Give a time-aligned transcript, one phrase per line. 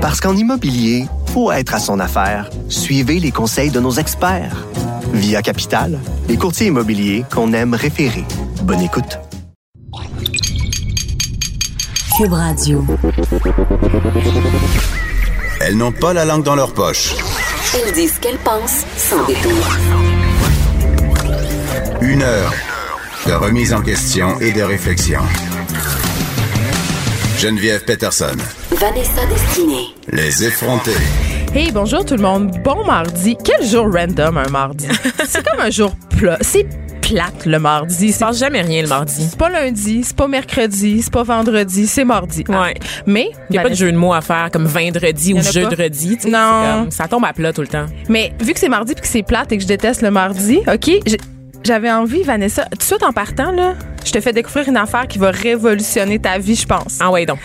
[0.00, 1.04] Parce qu'en immobilier,
[1.34, 2.48] faut être à son affaire.
[2.70, 4.66] Suivez les conseils de nos experts.
[5.12, 8.24] Via Capital, les courtiers immobiliers qu'on aime référer.
[8.62, 9.18] Bonne écoute.
[12.16, 12.86] Cube Radio.
[15.60, 17.14] Elles n'ont pas la langue dans leur poche.
[17.74, 19.76] Elles disent ce qu'elles pensent sans détour.
[22.00, 22.54] Une heure
[23.26, 25.20] de remise en question et de réflexion.
[27.36, 28.36] Geneviève Peterson.
[28.80, 29.88] Vanessa Destinée.
[30.10, 30.90] Les effrontés.
[31.54, 32.50] Hey, bonjour tout le monde.
[32.64, 33.36] Bon mardi.
[33.44, 34.86] Quel jour random un mardi?
[35.26, 36.38] C'est comme un jour plat.
[36.40, 36.66] C'est
[37.02, 38.06] plate le mardi.
[38.06, 39.26] Il C'est se passe jamais rien le mardi.
[39.28, 42.44] c'est pas lundi, c'est pas mercredi, c'est pas vendredi, c'est mardi.
[42.48, 42.74] Ouais.
[43.06, 46.16] Mais Il n'y a pas de jeu de mots à faire comme vendredi ou jeudi.
[46.16, 46.62] tu sais, Non.
[46.82, 47.86] comme- Ça tombe à plat tout le temps.
[48.08, 50.60] Mais vu que c'est mardi puis que c'est plate et que je déteste le mardi,
[50.72, 51.18] OK, j'ai-
[51.64, 55.06] j'avais envie Vanessa, tout de suite en partant là, je te fais découvrir une affaire
[55.08, 56.98] qui va révolutionner ta vie, je pense.
[57.00, 57.38] Ah ouais, donc.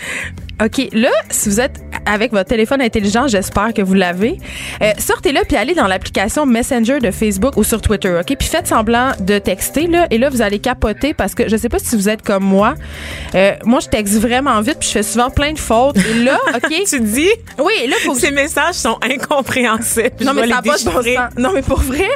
[0.64, 4.38] OK, là, si vous êtes avec votre téléphone intelligent, j'espère que vous l'avez,
[4.82, 8.36] euh, sortez-le puis allez dans l'application Messenger de Facebook ou sur Twitter, OK?
[8.38, 11.68] Puis faites semblant de texter, là, et là, vous allez capoter parce que je sais
[11.68, 12.74] pas si vous êtes comme moi.
[13.34, 15.96] Euh, moi, je texte vraiment vite puis je fais souvent plein de fautes.
[15.98, 16.72] Et là, OK?
[16.88, 20.10] Tu dis, oui, là, faut que ces messages sont incompréhensibles.
[20.22, 20.46] non, Je mais
[20.78, 21.04] ça sens.
[21.36, 22.08] Non, mais pour vrai,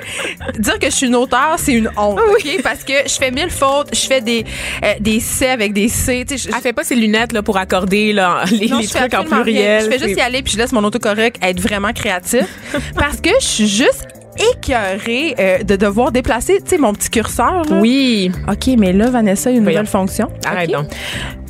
[0.59, 2.19] dire que je suis une auteure, c'est une honte.
[2.21, 2.63] OK?
[2.63, 4.45] Parce que je fais mille fautes, je fais des,
[4.85, 6.25] euh, des C avec des C.
[6.27, 9.15] Tu sais, je- Elle fait pas ses lunettes là, pour accorder là, les, non, trucs
[9.15, 9.85] en pluriel.
[9.85, 12.47] Je fais juste y aller puis je laisse mon autocorrect être vraiment créatif
[12.97, 14.07] parce que je suis juste
[14.55, 17.63] écœurée euh, de devoir déplacer, tu sais, mon petit curseur.
[17.69, 17.77] Là.
[17.81, 18.31] Oui.
[18.49, 19.81] OK, mais là, Vanessa, il y a une Voyons.
[19.81, 20.29] nouvelle fonction.
[20.45, 20.77] Arrête OK?
[20.77, 20.87] donc.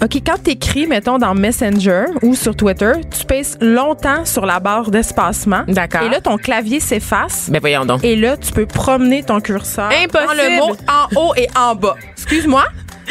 [0.03, 4.59] OK, quand tu écris, mettons, dans Messenger ou sur Twitter, tu pèses longtemps sur la
[4.59, 5.63] barre d'espacement.
[5.69, 6.03] D'accord.
[6.03, 7.49] Et là, ton clavier s'efface.
[7.51, 8.03] Ben voyons donc.
[8.03, 10.37] Et là, tu peux promener ton curseur Impossible.
[10.37, 11.97] dans le mot en haut et en bas.
[12.17, 12.65] Excuse-moi?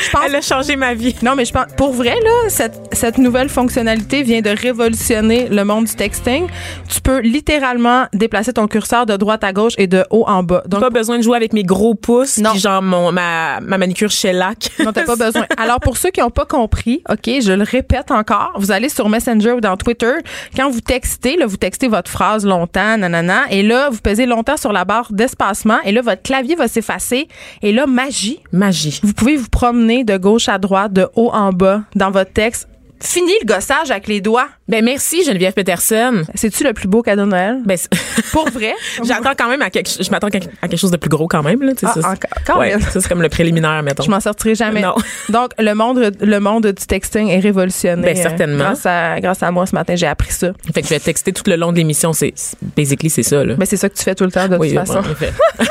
[0.03, 1.16] Je pense Elle a changé ma vie.
[1.22, 5.64] non, mais je pense, pour vrai, là, cette, cette nouvelle fonctionnalité vient de révolutionner le
[5.66, 6.47] monde du texting.
[6.88, 10.64] Tu peux littéralement déplacer ton curseur de droite à gauche et de haut en bas.
[10.67, 12.52] Donc, pas besoin de jouer avec mes gros pouces, Non.
[12.52, 14.69] puis genre mon, ma, ma manicure shellac.
[14.79, 15.46] non, t'as pas besoin.
[15.57, 19.09] Alors, pour ceux qui n'ont pas compris, OK, je le répète encore, vous allez sur
[19.09, 20.13] Messenger ou dans Twitter.
[20.56, 24.57] Quand vous textez, là, vous textez votre phrase longtemps, nanana, et là, vous pesez longtemps
[24.57, 27.28] sur la barre d'espacement, et là, votre clavier va s'effacer.
[27.63, 29.00] Et là, magie, Magie.
[29.03, 32.67] Vous pouvez vous promener de gauche à droite, de haut en bas dans votre texte.
[33.01, 34.47] Fini le gossage avec les doigts.
[34.67, 36.23] Ben merci Geneviève Peterson.
[36.35, 37.59] C'est-tu le plus beau cadeau de Noël?
[37.65, 37.77] Ben
[38.33, 38.73] Pour vrai?
[39.03, 41.61] J'attends quand même à quelque je m'attends à quelque chose de plus gros quand même
[41.61, 42.81] là, Ah, ça, encore- quand ouais, même.
[42.81, 44.03] ça c'est comme le préliminaire mettons.
[44.03, 44.81] Je m'en sortirai jamais.
[44.81, 44.95] Non.
[45.29, 48.01] Donc, le monde, le monde du texting est révolutionné.
[48.03, 48.63] Ben, certainement.
[48.65, 50.51] euh, Grâce à, grâce à moi ce matin, j'ai appris ça.
[50.73, 52.33] Fait que je vais texter tout le long de l'émission, c'est
[52.75, 53.55] basically c'est ça là.
[53.55, 54.97] Ben, c'est ça que tu fais tout le temps, de oui, toute façon.
[54.99, 55.31] en effet.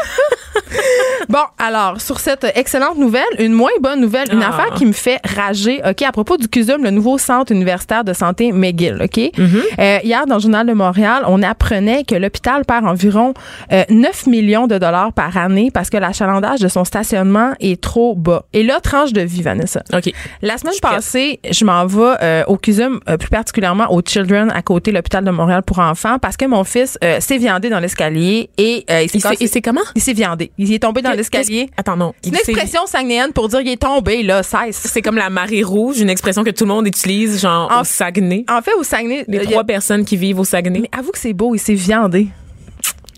[1.29, 4.49] Bon, alors, sur cette excellente nouvelle, une moins bonne nouvelle, une Ah.
[4.49, 8.13] affaire qui me fait rager, OK, à propos du CUSUM, le nouveau centre universitaire de
[8.13, 9.17] santé McGill, OK?
[9.17, 9.63] Mm-hmm.
[9.79, 13.35] Euh, hier, dans le Journal de Montréal, on apprenait que l'hôpital perd environ
[13.73, 18.15] euh, 9 millions de dollars par année parce que l'achalandage de son stationnement est trop
[18.15, 18.45] bas.
[18.53, 19.83] Et là, tranche de vie, Vanessa.
[19.93, 20.13] OK.
[20.43, 20.95] La semaine prête.
[20.95, 24.97] passée, je m'en vais euh, au CUSUM, euh, plus particulièrement au Children à côté de
[24.97, 28.85] l'hôpital de Montréal pour enfants parce que mon fils euh, s'est viandé dans l'escalier et
[28.91, 29.81] euh, il s'est Il il comment?
[29.95, 30.51] il s'est viandé.
[30.59, 31.71] Il est tombé dans l'escalier.
[31.77, 32.15] Attends non.
[32.23, 34.77] C'est une Il expression saguenéenne pour dire qu'il est tombé, là, cesse.
[34.77, 37.08] c'est comme la marée rouge, une expression que tout le monde utilise
[37.39, 38.45] genre En- au Saguenay.
[38.49, 40.81] En fait, au Saguenay, Les a- trois personnes qui vivent au Saguenay.
[40.81, 42.29] mais avoue que c'est beau, il s'est viandé.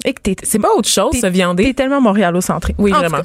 [0.05, 1.65] Et que t'es, C'est pas autre chose, t'es- se viander.
[1.65, 2.75] T'es tellement montréalocentré.
[2.79, 3.19] Oui, En vraiment.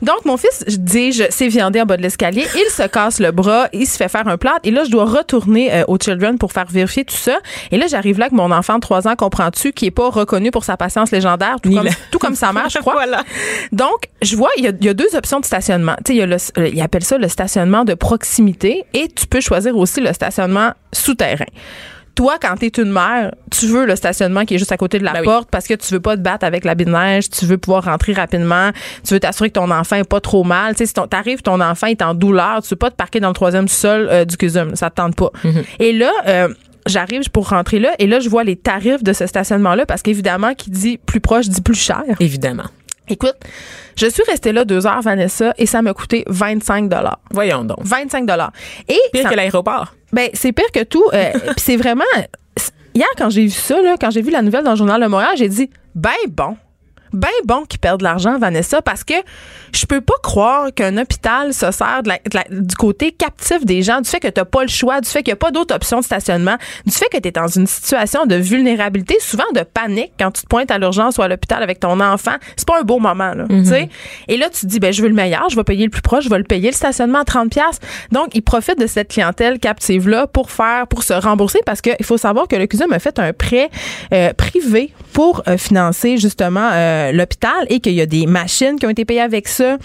[0.00, 2.46] Donc, mon fils, je dis, je s'est viandé en bas de l'escalier.
[2.54, 3.68] Il se casse le bras.
[3.72, 4.60] Il se fait faire un plâtre.
[4.64, 7.38] Et là, je dois retourner euh, au Children pour faire vérifier tout ça.
[7.70, 10.50] Et là, j'arrive là avec mon enfant de 3 ans, comprends-tu, qui est pas reconnu
[10.50, 12.94] pour sa patience légendaire, tout, comme, tout comme sa mère, je crois.
[12.94, 13.22] Voilà.
[13.72, 15.96] Donc, je vois, il y a, il y a deux options de stationnement.
[16.04, 19.08] Tu sais, il y a le, euh, ils appellent ça le stationnement de proximité et
[19.08, 21.44] tu peux choisir aussi le stationnement souterrain.
[22.14, 25.04] Toi, quand t'es une mère, tu veux le stationnement qui est juste à côté de
[25.04, 25.24] la Ben oui.
[25.24, 27.84] porte parce que tu veux pas te battre avec la de neige, tu veux pouvoir
[27.84, 28.70] rentrer rapidement,
[29.06, 30.74] tu veux t'assurer que ton enfant est pas trop mal.
[30.74, 33.18] Tu sais, si ton- t'arrives, ton enfant est en douleur, tu veux pas te parquer
[33.20, 35.30] dans le troisième sol euh, du CUSUM, ça te tente pas.
[35.44, 35.64] Mm-hmm.
[35.78, 36.48] Et là, euh,
[36.86, 40.52] j'arrive pour rentrer là et là, je vois les tarifs de ce stationnement-là parce qu'évidemment,
[40.54, 42.02] qui dit plus proche dit plus cher.
[42.20, 42.64] Évidemment.
[43.08, 43.36] Écoute,
[43.96, 47.18] je suis restée là deux heures, Vanessa, et ça m'a coûté 25 dollars.
[47.30, 47.78] Voyons donc.
[47.82, 48.52] 25 dollars.
[48.88, 49.94] Et Pire ça- que l'aéroport.
[50.12, 51.04] Ben c'est pire que tout.
[51.12, 52.04] euh, Puis c'est vraiment
[52.94, 55.06] hier quand j'ai vu ça là, quand j'ai vu la nouvelle dans le journal de
[55.06, 56.56] Montréal, j'ai dit ben bon.
[57.12, 59.14] Ben bon qu'ils perdent de l'argent, Vanessa, parce que
[59.74, 63.64] je peux pas croire qu'un hôpital se sert de la- de la- du côté captif
[63.64, 65.50] des gens, du fait que t'as pas le choix, du fait qu'il y a pas
[65.50, 66.56] d'autres options de stationnement,
[66.86, 70.42] du fait que tu es dans une situation de vulnérabilité, souvent de panique quand tu
[70.42, 72.36] te pointes à l'urgence ou à l'hôpital avec ton enfant.
[72.56, 73.44] C'est pas un beau moment, là.
[73.48, 73.88] tu sais.
[74.28, 76.02] Et là, tu te dis, ben, je veux le meilleur, je vais payer le plus
[76.02, 77.78] proche, je vais le payer le stationnement à 30 pièces.
[78.10, 82.16] Donc, ils profitent de cette clientèle captive-là pour faire, pour se rembourser parce qu'il faut
[82.18, 83.70] savoir que le CUSUM a fait un prêt
[84.12, 88.86] euh, privé pour euh, financer justement euh, l'hôpital et qu'il y a des machines qui
[88.86, 89.76] ont été payées avec ça.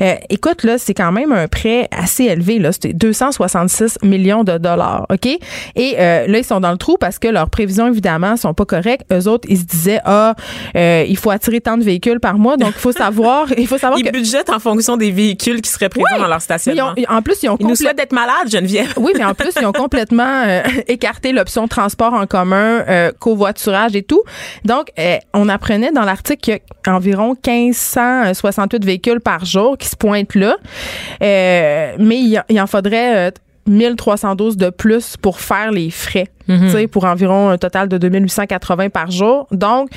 [0.00, 2.58] Euh, écoute, là, c'est quand même un prêt assez élevé.
[2.58, 5.26] Là, c'était 266 millions de dollars, ok?
[5.26, 8.64] Et euh, là, ils sont dans le trou parce que leurs prévisions évidemment sont pas
[8.64, 9.04] correctes.
[9.12, 10.34] Eux autres, ils se disaient ah,
[10.76, 13.78] euh, il faut attirer tant de véhicules par mois, donc il faut savoir, il faut
[13.78, 16.92] savoir Ils que budgètent en fonction des véhicules qui seraient présents dans leur stationnement.
[16.96, 18.92] ont- en plus, ils ont Ils nous complè- souhaitent d'être malades, Geneviève.
[18.96, 23.96] oui, mais en plus, ils ont complètement euh, écarté l'option transport en commun, euh, covoiturage
[23.96, 24.22] et tout.
[24.64, 29.88] Donc, euh, on apprenait dans l'article qu'il y a environ 1568 véhicules par jour qui
[29.88, 30.56] se pointent là.
[31.22, 32.18] Euh, mais
[32.48, 33.30] il, en faudrait euh,
[33.66, 38.90] 1312 de plus pour faire les frais, tu sais, pour environ un total de 2880
[38.90, 39.46] par jour.
[39.50, 39.90] Donc,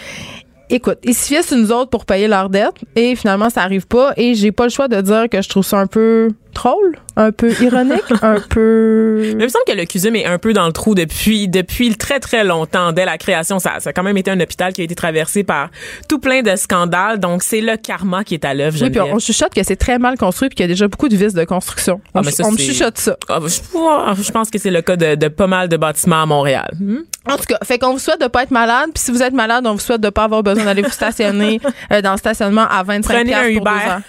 [0.71, 3.87] Écoute, ils se fient sur nous autres pour payer leurs dettes et finalement ça arrive
[3.87, 6.29] pas et j'ai pas le choix de dire que je trouve ça un peu
[6.59, 10.37] drôle, un peu ironique, un peu Mais il me semble que le CUSUM est un
[10.37, 13.59] peu dans le trou depuis depuis très très longtemps dès la création.
[13.59, 15.69] Ça, ça a quand même été un hôpital qui a été traversé par
[16.07, 17.19] tout plein de scandales.
[17.19, 18.77] Donc c'est le karma qui est à l'œuvre.
[18.81, 21.09] Oui, puis on chuchote que c'est très mal construit puis qu'il y a déjà beaucoup
[21.09, 22.01] de vices de construction.
[22.13, 23.15] Ah, on, mais ça, on me chuchote ça.
[23.29, 26.25] Ah, je, je pense que c'est le cas de, de pas mal de bâtiments à
[26.25, 26.71] Montréal.
[26.79, 26.99] Hmm?
[27.29, 29.33] En tout cas, fait qu'on vous souhaite de pas être malade, puis si vous êtes
[29.33, 31.59] malade, on vous souhaite de pas avoir besoin d'aller vous stationner
[31.91, 33.69] euh, dans le stationnement à 25 Prenez un pour deux Uber.
[33.69, 34.01] heures.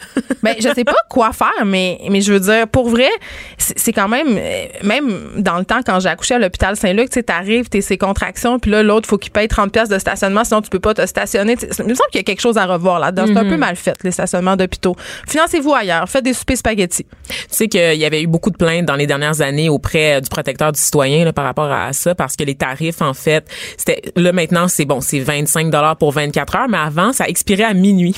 [0.43, 3.10] Ben, je sais pas quoi faire, mais mais je veux dire, pour vrai,
[3.58, 7.14] c'est quand même euh, même dans le temps quand j'ai accouché à l'hôpital Saint-Luc, tu
[7.14, 10.44] sais, t'arrives, t'es ces contractions, puis là l'autre faut qu'il paye 30 pièces de stationnement,
[10.44, 11.56] sinon tu peux pas te stationner.
[11.60, 13.25] Il me semble qu'il y a quelque chose à revoir là-dedans.
[13.26, 14.96] C'est un peu mal fait les stationnements d'hôpitaux.
[15.28, 17.06] Financez-vous ailleurs, faites des soupers spaghettis.
[17.28, 20.20] Tu sais qu'il y avait eu beaucoup de plaintes dans les dernières années auprès euh,
[20.20, 23.44] du protecteur du citoyen là, par rapport à ça parce que les tarifs en fait,
[23.76, 27.64] c'était là maintenant c'est bon, c'est 25 dollars pour 24 heures mais avant ça expirait
[27.64, 28.16] à minuit.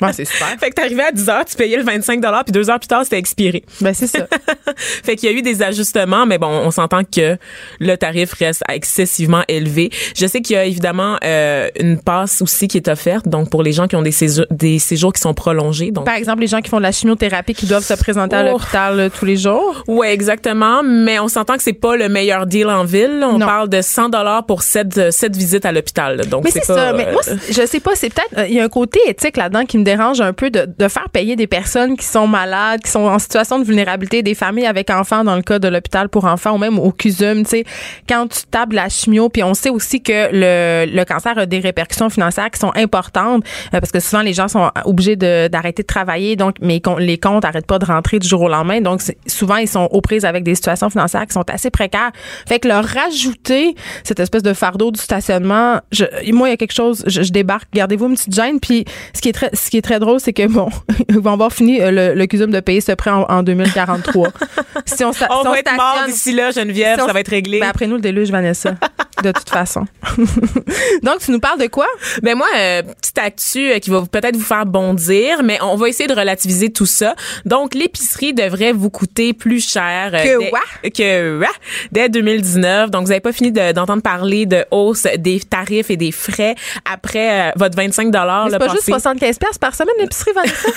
[0.00, 0.48] Ouais, c'est super.
[0.60, 2.88] fait que t'arrivais à 10 heures, tu payais le 25 dollars puis deux heures plus
[2.88, 3.62] tard c'était expiré.
[3.80, 4.26] Ben c'est ça.
[4.76, 7.36] fait qu'il y a eu des ajustements, mais bon, on s'entend que
[7.80, 9.90] le tarif reste excessivement élevé.
[10.16, 13.62] Je sais qu'il y a évidemment euh, une passe aussi qui est offerte, donc pour
[13.62, 15.90] les gens qui ont des séjours, des séjours qui sont prolongés.
[15.90, 18.42] Donc, Par exemple, les gens qui font de la chimiothérapie qui doivent se présenter à
[18.50, 19.82] l'hôpital euh, tous les jours?
[19.86, 20.82] ouais, exactement.
[20.82, 23.22] Mais on s'entend que c'est pas le meilleur deal en ville.
[23.24, 23.46] On Non.
[23.46, 26.26] parle de 100 dollars pour sept, sept visites à l'hôpital.
[26.28, 26.92] Donc Mais c'est ça.
[26.92, 27.94] Mais euh, moi, je sais pas.
[27.94, 28.38] C'est peut-être.
[28.38, 30.88] euh, Il y a un côté éthique là-dedans qui me dérange un peu de, de
[30.88, 34.66] faire payer des personnes qui sont malades, qui sont en situation de vulnérabilité, des familles
[34.66, 37.42] avec enfants dans le cas de l'hôpital pour enfants ou même au CUSUM.
[37.44, 37.64] Tu sais,
[38.08, 41.60] quand tu tapes la chimio, puis on sait aussi que le, le cancer a des
[41.60, 43.44] répercussions financières qui sont importantes
[43.74, 47.44] euh, parce que souvent les gens sont obligés d'arrêter de, travailler, donc mais les comptes
[47.44, 48.80] n'arrêtent pas de rentrer du jour au lendemain.
[48.80, 52.12] Donc souvent ils sont aux prises avec des situations financières qui sont assez précaires.
[52.46, 53.74] Fait que leur rajouter
[54.04, 57.32] cette espèce de fardeau du stationnement, je, moi il y a quelque chose, je, je
[57.32, 58.60] débarque, gardez-vous une petite gêne.
[58.60, 60.68] Puis ce qui est très, ce qui est très drôle, c'est que bon,
[61.08, 64.28] ils vont avoir fini euh, le, le CUSUM de payer ce prêt en, en 2043.
[64.86, 66.98] si on, sta- on si on va être mort d'ici là, Geneviève.
[67.00, 67.60] si ça va être réglé.
[67.60, 68.74] ben après nous le déluge, Vanessa.
[69.22, 69.86] de toute façon.
[71.02, 71.86] Donc tu nous parles de quoi?
[72.22, 75.88] Ben moi, euh, petite actu euh, qui va peut-être vous faire bondir, mais on va
[75.88, 77.14] essayer de relativiser tout ça.
[77.44, 80.60] Donc, l'épicerie devrait vous coûter plus cher euh, Que dès, quoi?
[80.94, 81.48] que quoi?
[81.92, 82.90] dès 2019.
[82.90, 86.54] Donc, vous n'avez pas fini de- d'entendre parler de hausse des tarifs et des frais
[86.90, 88.48] après euh, votre 25 dollars.
[88.50, 90.68] C'est pas juste 75 pièces par semaine l'épicerie, Vanessa?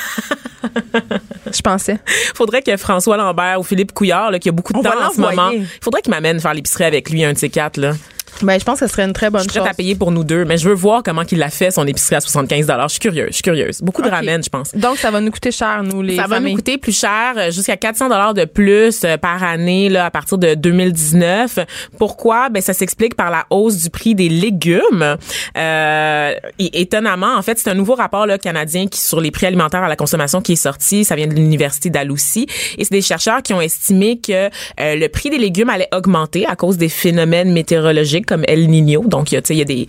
[1.54, 1.98] Je pensais.
[2.36, 5.12] Faudrait que François Lambert ou Philippe Couillard, là, qui a beaucoup de On temps en
[5.12, 5.66] ce moment, l'envoyer.
[5.82, 7.94] faudrait qu'il m'amène faire l'épicerie avec lui, un de ces quatre là.
[8.42, 9.62] Ben je pense que ce serait une très bonne Je suis chose.
[9.64, 11.86] prête à payer pour nous deux, mais je veux voir comment il a fait son
[11.86, 12.88] épicerie à 75 dollars.
[12.88, 13.82] Je suis curieuse, je suis curieuse.
[13.82, 14.14] Beaucoup de Ok.
[14.14, 14.74] ramen, je pense.
[14.76, 17.52] Donc ça va nous coûter cher nous les Ça va nous coûter plus cher, euh,
[17.52, 21.60] jusqu'à 400 dollars de plus euh, par année là à partir de 2019.
[21.98, 22.50] Pourquoi?
[22.50, 25.18] Ben ça s'explique par la hausse du prix des légumes.
[25.58, 29.46] Euh, et étonnamment, en fait, c'est un nouveau rapport là, canadien qui sur les prix
[29.48, 31.06] alimentaires à la consommation qui est sorti.
[31.06, 32.48] Ça vient de l'université d'Aloussi
[32.78, 34.50] et c'est des chercheurs qui ont estimé que euh,
[34.96, 39.04] le prix des légumes allait augmenter à cause des phénomènes météorologiques comme El Niño.
[39.06, 39.88] Donc il y a, tu sais, il y a des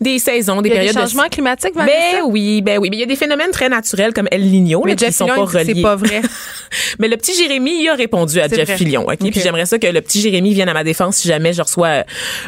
[0.00, 1.94] des saisons, des Il y a des périodes de changements climatiques, Vanessa?
[1.94, 4.80] ben oui, ben oui, mais il y a des phénomènes très naturels comme El Niño
[4.80, 5.72] là, Mais qui Jeff sont Fillion, pas reliés.
[5.74, 6.22] c'est pas vrai.
[6.98, 8.76] Mais le petit Jérémy, il a répondu à Jeff vrai.
[8.76, 9.02] Fillion.
[9.02, 9.16] OK?
[9.20, 9.30] Ok.
[9.30, 11.86] Puis j'aimerais ça que le petit Jérémy vienne à ma défense si jamais je reçois
[11.88, 12.02] euh,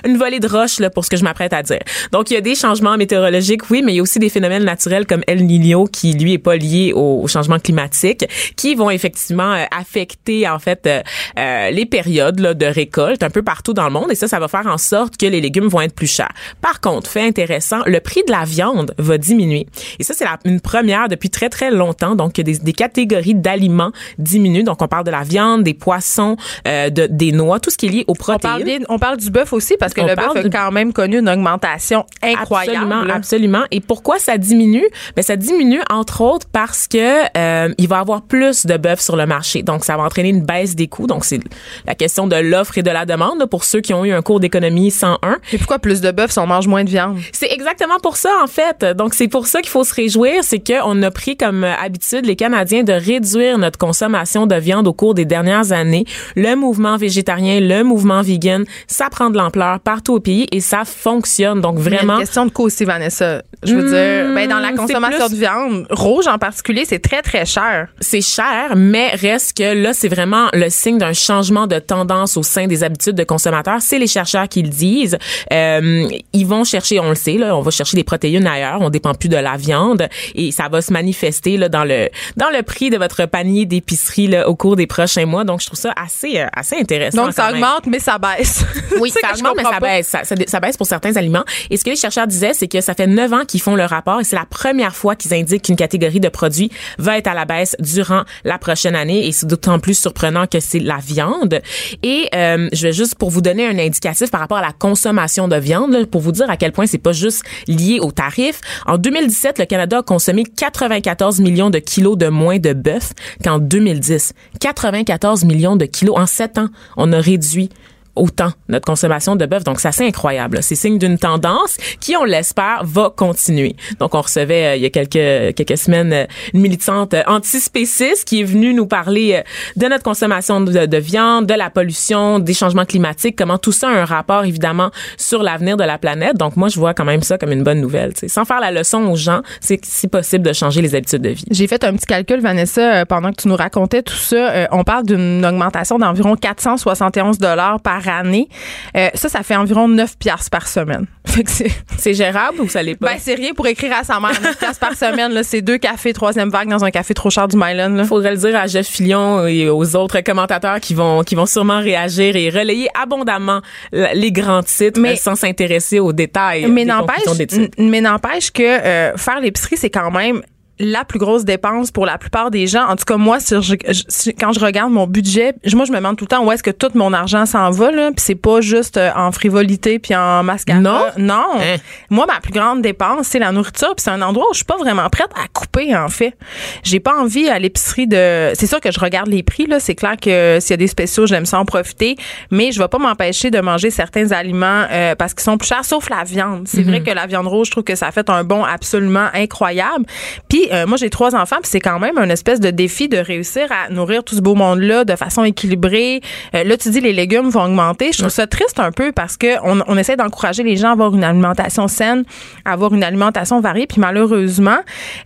[0.05, 1.79] une volée de roches là, pour ce que je m'apprête à dire.
[2.13, 4.65] Donc, il y a des changements météorologiques, oui, mais il y a aussi des phénomènes
[4.65, 8.25] naturels comme El Niño qui, lui, est pas lié au, au changement climatique,
[8.57, 11.01] qui vont effectivement euh, affecter, en fait, euh,
[11.39, 14.11] euh, les périodes là, de récolte un peu partout dans le monde.
[14.11, 16.33] Et ça, ça va faire en sorte que les légumes vont être plus chers.
[16.61, 19.67] Par contre, fait intéressant, le prix de la viande va diminuer.
[19.99, 22.15] Et ça, c'est une première depuis très, très longtemps.
[22.17, 24.65] Donc, des, des catégories d'aliments diminuent.
[24.65, 27.87] Donc, on parle de la viande, des poissons, euh, de, des noix, tout ce qui
[27.87, 28.79] est lié aux On parle, protéines.
[28.79, 31.19] bien, on parle du bœuf aussi parce que On le bœuf a quand même connu
[31.19, 32.77] une augmentation incroyable.
[32.93, 33.63] Absolument, absolument.
[33.71, 34.87] Et pourquoi ça diminue?
[35.15, 39.01] Ben ça diminue entre autres parce que euh, il va y avoir plus de bœuf
[39.01, 39.63] sur le marché.
[39.63, 41.07] Donc ça va entraîner une baisse des coûts.
[41.07, 41.41] Donc c'est
[41.87, 44.23] la question de l'offre et de la demande là, pour ceux qui ont eu un
[44.23, 44.91] cours d'économie
[45.23, 45.37] 101.
[45.53, 47.19] Et pourquoi plus de bœuf si on mange moins de viande?
[47.33, 48.85] C'est exactement pour ça en fait.
[48.97, 52.37] Donc c'est pour ça qu'il faut se réjouir, c'est qu'on a pris comme habitude les
[52.37, 56.05] Canadiens de réduire notre consommation de viande au cours des dernières années.
[56.35, 60.85] Le mouvement végétarien, le mouvement vegan, ça prend de l'ampleur partout au pays et ça
[60.85, 61.61] fonctionne.
[61.61, 63.43] Donc vraiment une question de coût aussi, Vanessa.
[63.63, 66.99] Je veux Hmm, dire, ben, dans la consommation plus- de viande, rouge en particulier, c'est
[66.99, 67.89] très, très cher.
[68.01, 72.43] c'est cher, mais reste que là, c'est vraiment le signe d'un changement de tendance au
[72.43, 73.79] sein des habitudes de consommateurs.
[73.81, 75.06] C'est les chercheurs qui le disent.
[75.53, 78.81] Euh, ils vont chercher, on le sait, là, on va chercher des protéines ailleurs.
[78.81, 82.51] On dépend plus de la viande et ça va se manifester là dans le dans
[82.51, 85.45] le prix de votre panier d'épicerie là, au cours des prochains mois.
[85.45, 87.25] Donc, je trouve ça assez euh, assez intéressant.
[87.27, 88.65] Donc, ça augmente, mais ça baisse.
[88.99, 89.81] Oui, ça augmente, mais ça pas.
[89.81, 90.07] baisse.
[90.07, 91.45] Ça, ça, ça baisse pour certains aliments.
[91.71, 93.85] Et ce que les chercheurs disaient, c'est que ça fait neuf ans qu'ils font le
[93.85, 97.35] rapport et c'est la première fois qu'ils indiquent qu'une catégorie de produits va être à
[97.35, 99.27] la baisse durant la prochaine année.
[99.27, 101.61] Et c'est d'autant plus surprenant que c'est la viande.
[102.03, 104.96] Et euh, je vais juste pour vous donner un indicatif par rapport à la consommation
[104.97, 108.61] de viande, pour vous dire à quel point c'est pas juste lié aux tarifs.
[108.87, 113.13] En 2017, le Canada a consommé 94 millions de kilos de moins de bœuf
[113.45, 114.33] qu'en 2010.
[114.61, 116.69] 94 millions de kilos en sept ans.
[116.97, 117.71] On a réduit
[118.17, 119.65] autant notre consommation de bœuf.
[119.65, 120.59] Donc, c'est assez incroyable.
[120.63, 123.77] C'est signe d'une tendance qui, on l'espère, va continuer.
[124.01, 128.27] Donc, on recevait euh, il y a quelques quelques semaines euh, une militante euh, antispéciste
[128.27, 129.43] qui est venue nous parler
[129.77, 133.89] de notre consommation de, de viande, de la pollution, des changements climatiques, comment tout ça
[133.89, 136.37] a un rapport, évidemment, sur l'avenir de la planète.
[136.37, 138.13] Donc, moi, je vois quand même ça comme une bonne nouvelle.
[138.27, 141.45] Sans faire la leçon aux gens, c'est si possible de changer les habitudes de vie.
[141.51, 144.69] J'ai fait un petit calcul, Vanessa, pendant que tu nous racontais tout ça.
[144.73, 148.49] On parle d'une augmentation d'environ 471 dollars par année.
[148.97, 151.07] Euh, ça, ça fait environ 9 piastres par semaine.
[151.27, 153.09] Fait que c'est, C'est gérable ou ça l'est pas?
[153.13, 154.41] ben, c'est rien pour écrire à sa mère.
[154.41, 157.49] 9 piastres par semaine, là, c'est deux cafés troisième vague dans un café trop cher
[157.49, 157.91] du Myland.
[157.91, 158.05] Là.
[158.05, 161.81] faudrait le dire à Jeff Fillion et aux autres commentateurs qui vont qui vont sûrement
[161.81, 163.61] réagir et relayer abondamment
[163.93, 166.67] les grands titres Mais- sans s'intéresser aux détails.
[166.67, 170.43] Mais n'empêche, mais n'empêche que euh, faire l'épicerie, c'est quand même
[170.79, 172.85] la plus grosse dépense pour la plupart des gens.
[172.87, 175.97] En tout cas, moi, je- je- quand je regarde mon budget, je- moi, je me
[175.97, 178.09] demande tout le temps où est-ce que tout mon argent s'en va, là.
[178.11, 180.79] Puis c'est pas juste euh, en frivolité puis en mascara.
[180.81, 181.01] Non?
[181.19, 181.45] Non.
[181.61, 181.77] Hein?
[182.11, 183.95] Moi, ma plus grande dépense, c'est la nourriture.
[183.97, 186.35] Puis c'est un endroit où je suis pas vraiment prête à couper, en fait.
[186.83, 188.53] J'ai pas envie à l'épicerie de...
[188.55, 189.81] C'est sûr que je regarde les prix, là.
[189.81, 192.17] C'est clair que s'il y a des spéciaux, j'aime ça en profiter.
[192.51, 195.85] Mais je vais pas m'empêcher de manger certains aliments euh, parce qu'ils sont plus chers,
[195.85, 196.67] sauf la viande.
[196.67, 199.27] C'est vrai que la viande rouge, je trouve que ça a fait un bond absolument
[199.35, 200.05] incroyable.
[200.49, 203.19] Puis euh, moi, j'ai trois enfants, puis c'est quand même un espèce de défi de
[203.19, 206.21] réussir à nourrir tout ce beau monde-là de façon équilibrée.
[206.55, 208.13] Euh, là, tu dis les légumes vont augmenter.
[208.13, 211.15] Je trouve ça triste un peu parce que on, essaie d'encourager les gens à avoir
[211.15, 212.25] une alimentation saine,
[212.65, 213.87] à avoir une alimentation variée.
[213.87, 214.79] Puis malheureusement,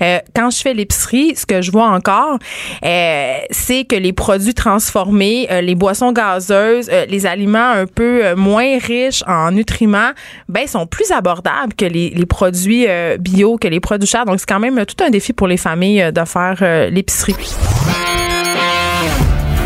[0.02, 2.38] euh, quand je fais l'épicerie, ce que je vois encore,
[2.84, 8.34] euh, c'est que les produits transformés, euh, les boissons gazeuses, euh, les aliments un peu
[8.34, 10.10] moins riches en nutriments,
[10.48, 12.86] ben sont plus abordables que les, les produits
[13.18, 14.24] bio, que les produits chers.
[14.24, 17.54] Donc c'est quand même tout un défi pour les familles euh, de faire euh, l'épicerie.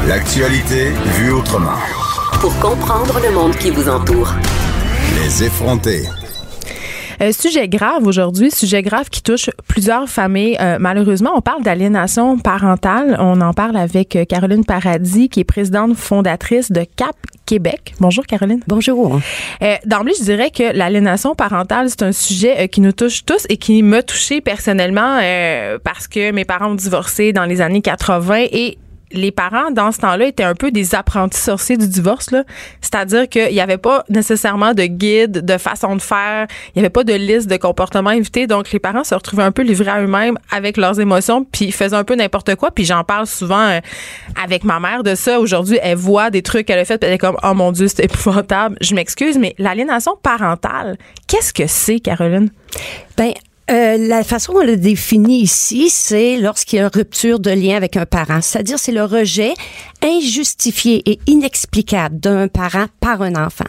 [0.06, 1.78] L'actualité vue autrement.
[2.40, 4.35] Pour comprendre le monde qui vous entoure.
[5.23, 6.02] Les effronter.
[7.23, 10.56] Euh, sujet grave aujourd'hui, sujet grave qui touche plusieurs familles.
[10.61, 13.16] Euh, malheureusement, on parle d'aliénation parentale.
[13.21, 17.94] On en parle avec Caroline Paradis, qui est présidente fondatrice de CAP Québec.
[18.00, 18.60] Bonjour Caroline.
[18.66, 19.20] Bonjour.
[19.62, 23.46] Euh, D'emblée, je dirais que l'aliénation parentale, c'est un sujet euh, qui nous touche tous
[23.48, 27.82] et qui m'a touchée personnellement euh, parce que mes parents ont divorcé dans les années
[27.82, 28.78] 80 et
[29.12, 32.30] les parents, dans ce temps-là, étaient un peu des apprentis sorciers du divorce.
[32.80, 36.90] C'est-à-dire qu'il n'y avait pas nécessairement de guide, de façon de faire, il n'y avait
[36.90, 38.46] pas de liste de comportements invités.
[38.46, 41.96] Donc, les parents se retrouvaient un peu livrés à eux-mêmes avec leurs émotions, puis faisaient
[41.96, 42.70] un peu n'importe quoi.
[42.70, 43.80] Puis j'en parle souvent euh,
[44.42, 45.38] avec ma mère de ça.
[45.38, 47.88] Aujourd'hui, elle voit des trucs qu'elle a fait, puis elle est comme, oh mon Dieu,
[47.88, 48.76] c'est épouvantable.
[48.80, 50.96] Je m'excuse, mais l'aliénation parentale,
[51.26, 52.50] qu'est-ce que c'est, Caroline?
[53.16, 53.32] Ben,
[53.71, 57.76] euh, la façon qu'on le définit ici, c'est lorsqu'il y a une rupture de lien
[57.76, 58.40] avec un parent.
[58.42, 59.54] C'est-à-dire, c'est le rejet
[60.02, 63.64] injustifié et inexplicable d'un parent par un enfant.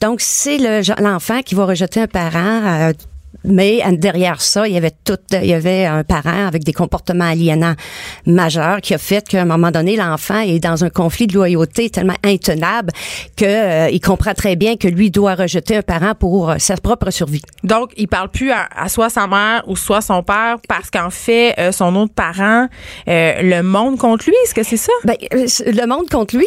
[0.00, 2.92] Donc, c'est le- l'enfant qui va rejeter un parent euh,
[3.44, 7.24] mais derrière ça, il y avait tout, il y avait un parent avec des comportements
[7.24, 7.74] aliénants
[8.26, 11.90] majeurs qui a fait qu'à un moment donné, l'enfant est dans un conflit de loyauté
[11.90, 12.92] tellement intenable
[13.36, 16.76] que euh, il comprend très bien que lui doit rejeter un parent pour euh, sa
[16.76, 17.42] propre survie.
[17.64, 21.10] Donc, il parle plus à, à soit sa mère ou soit son père parce qu'en
[21.10, 22.68] fait, euh, son autre parent
[23.08, 24.34] euh, le monde contre lui.
[24.44, 24.92] Est-ce que c'est ça?
[25.04, 26.46] Ben, le monde contre lui,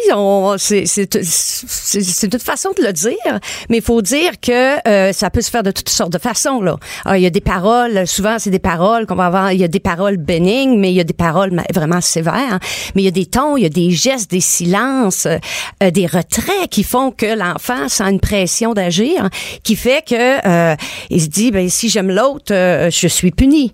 [0.58, 5.40] c'est, c'est, toute façon de le dire, mais il faut dire que euh, ça peut
[5.40, 6.60] se faire de toutes sortes de façons.
[6.60, 6.76] Là.
[7.04, 9.64] Ah, il y a des paroles, souvent c'est des paroles qu'on va avoir, il y
[9.64, 12.58] a des paroles bénignes, mais il y a des paroles vraiment sévères.
[12.94, 16.06] Mais il y a des tons, il y a des gestes, des silences, euh, des
[16.06, 19.28] retraits qui font que l'enfant sent une pression d'agir,
[19.62, 20.76] qui fait que euh,
[21.10, 23.72] il se dit, ben si j'aime l'autre, euh, je suis puni.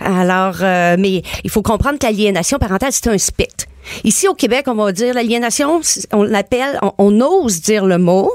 [0.00, 3.64] Alors, euh, mais il faut comprendre que l'aliénation parentale, c'est un spectre.
[4.02, 5.80] Ici, au Québec, on va dire l'aliénation,
[6.12, 8.32] on l'appelle, on ose dire le mot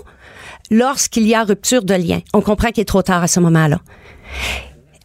[0.71, 2.19] lorsqu'il y a rupture de lien.
[2.33, 3.79] On comprend qu'il est trop tard à ce moment-là.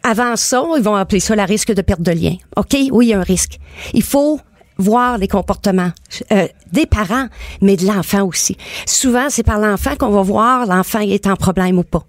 [0.03, 2.37] Avant ça, ils vont appeler ça la risque de perte de lien.
[2.57, 2.77] OK?
[2.91, 3.59] Oui, il y a un risque.
[3.95, 4.39] Il faut
[4.79, 5.91] voir les comportements
[6.33, 7.27] euh, des parents,
[7.61, 8.57] mais de l'enfant aussi.
[8.87, 12.05] Souvent, c'est par l'enfant qu'on va voir l'enfant est en problème ou pas.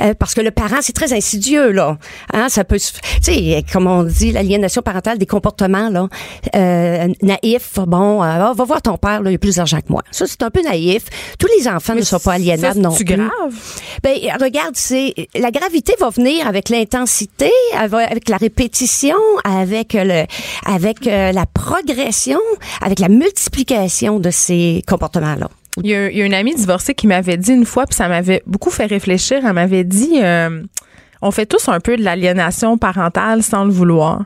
[0.00, 1.98] Euh, parce que le parent, c'est très insidieux, là.
[2.32, 2.78] Hein, ça peut.
[2.78, 6.08] Tu sais, comme on dit, l'aliénation parentale des comportements, là,
[6.56, 7.78] euh, naïfs.
[7.78, 10.02] Bon, euh, va voir ton père, là, il a plus d'argent que moi.
[10.10, 11.04] Ça, c'est un peu naïf.
[11.38, 13.04] Tous les enfants ne sont pas aliénables non plus.
[13.04, 13.28] grave?
[14.02, 20.24] Ben, regarde, c'est la gravité va venir avec l'intensité, avec avec la répétition, avec le,
[20.66, 22.07] avec euh, la progression,
[22.80, 25.48] avec la multiplication de ces comportements-là.
[25.82, 28.70] Il y, a, une amie divorcée qui m'avait dit une fois, puis ça m'avait beaucoup
[28.70, 29.38] fait réfléchir.
[29.44, 30.62] Elle m'avait dit euh,
[31.22, 34.24] on fait tous un peu de l'aliénation parentale sans le vouloir.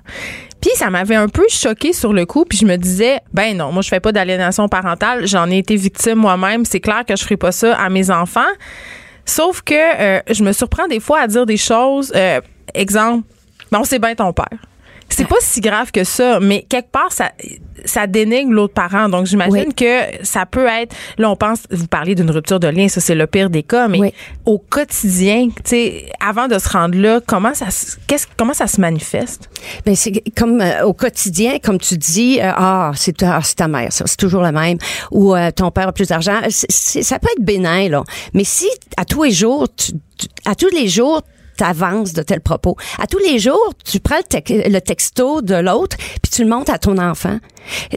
[0.61, 3.73] Puis ça m'avait un peu choqué sur le coup, puis je me disais ben non,
[3.73, 7.23] moi je fais pas d'aliénation parentale, j'en ai été victime moi-même, c'est clair que je
[7.23, 8.41] ferai pas ça à mes enfants.
[9.25, 12.41] Sauf que euh, je me surprends des fois à dire des choses euh,
[12.75, 13.27] exemple,
[13.71, 14.59] bon, c'est bien ton père.
[15.15, 17.33] C'est pas si grave que ça, mais quelque part, ça,
[17.85, 19.09] ça dénigre l'autre parent.
[19.09, 19.75] Donc, j'imagine Oui.
[19.75, 23.15] que ça peut être, là, on pense, vous parlez d'une rupture de lien, ça, c'est
[23.15, 24.15] le pire des cas, mais Oui.
[24.47, 28.67] au quotidien, tu sais, avant de se rendre là, comment ça, se- qu'est-ce, comment ça
[28.67, 29.49] se manifeste?
[29.87, 33.69] Ben c'est comme euh, au quotidien, comme tu dis, euh, ah c'est ta, c'est ta
[33.69, 34.79] mère, ça c'est toujours la même,
[35.11, 36.41] ou euh, ton père a plus d'argent.
[36.49, 38.03] Ça peut être bénin là,
[38.35, 41.23] mais si à tous les jours, tu- tu- à tous les jours
[41.63, 42.77] t'avances de tels propos.
[42.99, 46.79] À tous les jours, tu prends le, texto de l'autre, puis tu le montres à
[46.79, 47.39] ton enfant.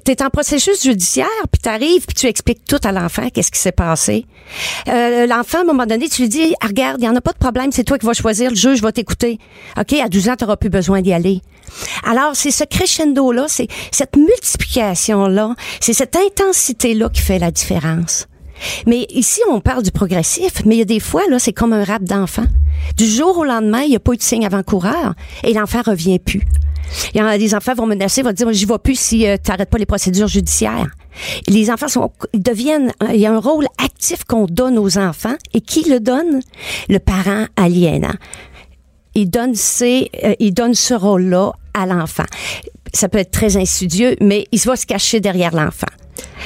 [0.05, 3.49] Tu es en processus judiciaire, puis tu arrives, puis tu expliques tout à l'enfant, qu'est-ce
[3.49, 4.27] qui s'est passé.
[4.87, 7.21] Euh, l'enfant, à un moment donné, tu lui dis, ah, regarde, il n'y en a
[7.21, 9.39] pas de problème, c'est toi qui vas choisir, le juge va t'écouter.
[9.79, 11.41] OK, à 12 ans, tu n'auras plus besoin d'y aller.
[12.05, 18.27] Alors, c'est ce crescendo-là, c'est cette multiplication-là, c'est cette intensité-là qui fait la différence.
[18.87, 21.73] Mais ici, on parle du progressif, mais il y a des fois, là, c'est comme
[21.73, 22.45] un rap d'enfant.
[22.97, 25.13] Du jour au lendemain, il n'y a pas eu de signe avant-coureur
[25.43, 26.43] et l'enfant revient plus.
[27.13, 29.69] Il y a des enfants vont menacer, vont dire, j'y vais plus si tu n'arrêtes
[29.69, 30.89] pas les procédures judiciaires.
[31.47, 35.89] Les enfants deviennent, il y a un rôle actif qu'on donne aux enfants et qui
[35.89, 36.41] le donne?
[36.89, 38.13] Le parent aliénant.
[39.15, 42.25] Il donne euh, il donne ce rôle-là à l'enfant.
[42.93, 45.87] Ça peut être très insidieux, mais il va se cacher derrière l'enfant.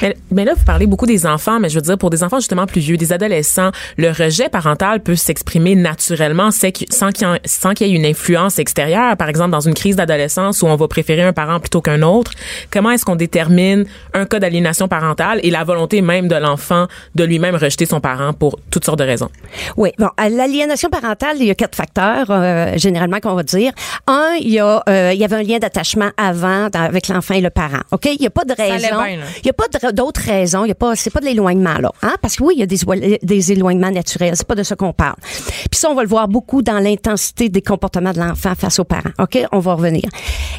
[0.02, 2.38] Mais, mais là, vous parlez beaucoup des enfants, mais je veux dire, pour des enfants
[2.38, 7.94] justement plus vieux, des adolescents, le rejet parental peut s'exprimer naturellement sans qu'il y, ait
[7.94, 9.16] une influence extérieure.
[9.16, 12.32] Par exemple, dans une crise d'adolescence où on va préférer un parent plutôt qu'un autre,
[12.70, 17.24] comment est-ce qu'on détermine un cas d'aliénation parentale et la volonté même de l'enfant de
[17.24, 19.28] lui-même rejeter son parent pour toutes sortes de raisons?
[19.76, 23.72] Oui, bon, à l'aliénation parentale, il y a quatre facteurs euh, généralement qu'on va dire.
[24.06, 27.34] Un, il y a, euh, il y avait un lien d'attachement avant dans- avec l'enfant
[27.34, 27.80] et le parent.
[27.90, 29.02] Ok, il y a pas de allait raison.
[29.02, 29.24] bien, là.
[29.42, 30.64] Il y a pas d'autres raisons.
[30.64, 32.14] Il y a pas, c'est pas de l'éloignement là, hein?
[32.22, 34.34] Parce que oui, il y a des, éloig- des éloignements naturels.
[34.36, 35.16] C'est pas de ça qu'on parle.
[35.22, 38.84] Puis ça, on va le voir beaucoup dans l'intensité des comportements de l'enfant face aux
[38.84, 39.10] parents.
[39.18, 40.04] Ok, on va revenir.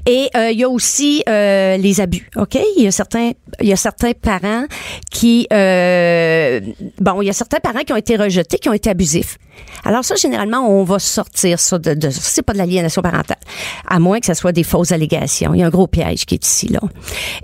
[0.06, 2.30] Et euh, il y a aussi euh, les abus.
[2.36, 4.66] Ok, il y a certains, il y a certains parents
[5.12, 6.60] qui, euh,
[7.00, 9.38] bon, il y a certains parents qui ont été rejetés, qui ont été abusifs.
[9.84, 13.38] Alors ça, généralement, on va sortir ça de, de c'est pas de l'aliénation parentale,
[13.88, 15.54] à moins que ce soit des fausses allégations.
[15.56, 16.80] Il y a un gros piège qui est ici là.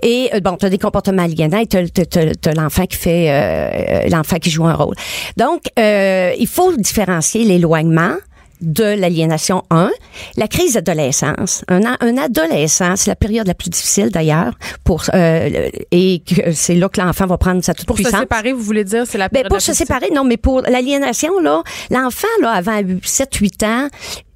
[0.02, 2.96] Et euh, bon, tu as des comportements aliénants, et t'as, t'as- t'as- t'as l'enfant qui
[2.96, 4.94] fait, euh, l'enfant qui joue un rôle.
[5.36, 8.14] Donc, euh, il faut différencier l'éloignement
[8.60, 9.90] de l'aliénation 1,
[10.36, 11.64] la crise d'adolescence.
[11.68, 16.74] Un, un adolescent, c'est la période la plus difficile d'ailleurs pour euh, et que c'est
[16.74, 18.20] là que l'enfant va prendre sa toute Pour se puissance.
[18.20, 20.62] séparer, vous voulez dire, c'est la Ben, période pour la se séparer, non, mais pour
[20.62, 23.88] l'aliénation, là, l'enfant, là, avant 7-8 ans,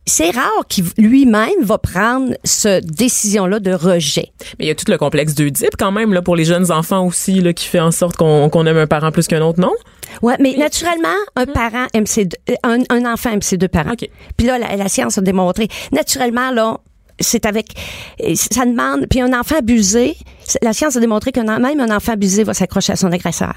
[0.06, 4.32] c'est rare qu'il lui-même va prendre cette décision-là de rejet.
[4.58, 7.06] Mais il y a tout le complexe d'Oedipe quand même là pour les jeunes enfants
[7.06, 9.72] aussi là qui fait en sorte qu'on aime un parent plus qu'un autre, non?
[10.20, 13.68] Ouais, mais naturellement, un parent aime ses deux- euh, un, un enfant aime ses deux
[13.68, 13.94] parents.
[14.36, 15.68] Puis là, la, la science a démontré.
[15.92, 16.78] Naturellement, là,
[17.20, 17.74] c'est avec,
[18.22, 19.06] euh, ça demande.
[19.08, 20.16] Puis un enfant abusé,
[20.62, 23.54] la science a démontré que même un enfant abusé va s'accrocher à son agresseur.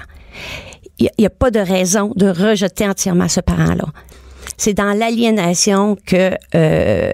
[0.98, 3.84] Il n'y a, pas de raison de rejeter entièrement ce parent-là.
[4.56, 7.10] C'est dans l'aliénation que euh,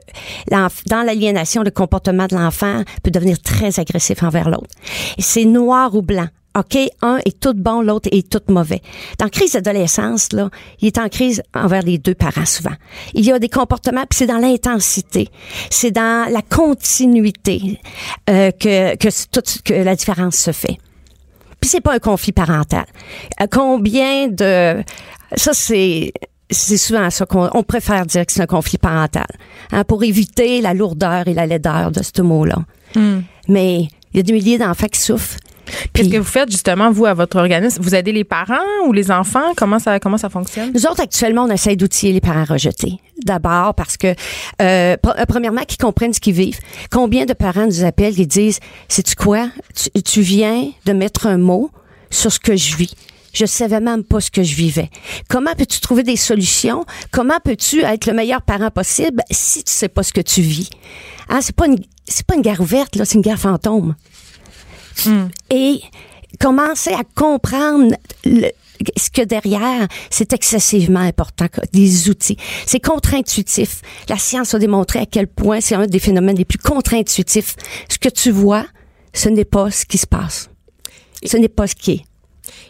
[0.50, 4.70] dans l'aliénation le comportement de l'enfant peut devenir très agressif envers l'autre.
[5.18, 6.28] C'est noir ou blanc.
[6.54, 8.82] OK, un est tout bon, l'autre est tout mauvais.
[9.18, 10.50] Dans crise d'adolescence, là,
[10.80, 12.74] il est en crise envers les deux parents souvent.
[13.14, 15.30] Il y a des comportements, puis c'est dans l'intensité,
[15.70, 17.80] c'est dans la continuité
[18.28, 20.76] euh, que que, tout, que la différence se fait.
[21.58, 22.84] Puis c'est pas un conflit parental.
[23.40, 24.82] Euh, Combien de
[25.36, 26.12] ça c'est
[26.52, 29.26] c'est souvent ça qu'on on préfère dire que c'est un conflit parental
[29.72, 32.58] hein, pour éviter la lourdeur et la laideur de ce mot-là.
[33.48, 35.36] Mais il y a des milliers d'enfants qui souffrent.
[35.92, 37.82] Qu'est-ce que vous faites justement, vous, à votre organisme?
[37.82, 39.54] Vous aidez les parents ou les enfants?
[39.56, 40.70] Comment ça, comment ça fonctionne?
[40.74, 42.98] Nous autres, actuellement, on essaie d'outiller les parents rejetés.
[43.24, 44.14] D'abord parce que, euh,
[44.60, 44.96] euh,
[45.28, 46.58] premièrement, qu'ils comprennent ce qu'ils vivent.
[46.90, 49.48] Combien de parents nous appellent et disent, sais-tu quoi?
[49.74, 51.70] Tu, tu viens de mettre un mot
[52.10, 52.94] sur ce que je vis.
[53.32, 54.90] Je savais même pas ce que je vivais.
[55.28, 56.84] Comment peux-tu trouver des solutions?
[57.10, 60.68] Comment peux-tu être le meilleur parent possible si tu sais pas ce que tu vis?
[61.28, 63.94] Hein, c'est pas une, c'est pas une guerre ouverte, là, c'est une guerre fantôme.
[65.50, 65.80] Et
[66.40, 68.50] commencer à comprendre le-
[68.96, 72.36] ce que derrière, c'est excessivement important, des outils.
[72.66, 73.80] C'est contre-intuitif.
[74.08, 77.54] La science a démontré à quel point c'est un des phénomènes les plus contre-intuitifs.
[77.88, 78.66] Ce que tu vois,
[79.14, 80.50] ce n'est pas ce qui se passe.
[81.24, 82.04] Ce n'est pas ce qui est.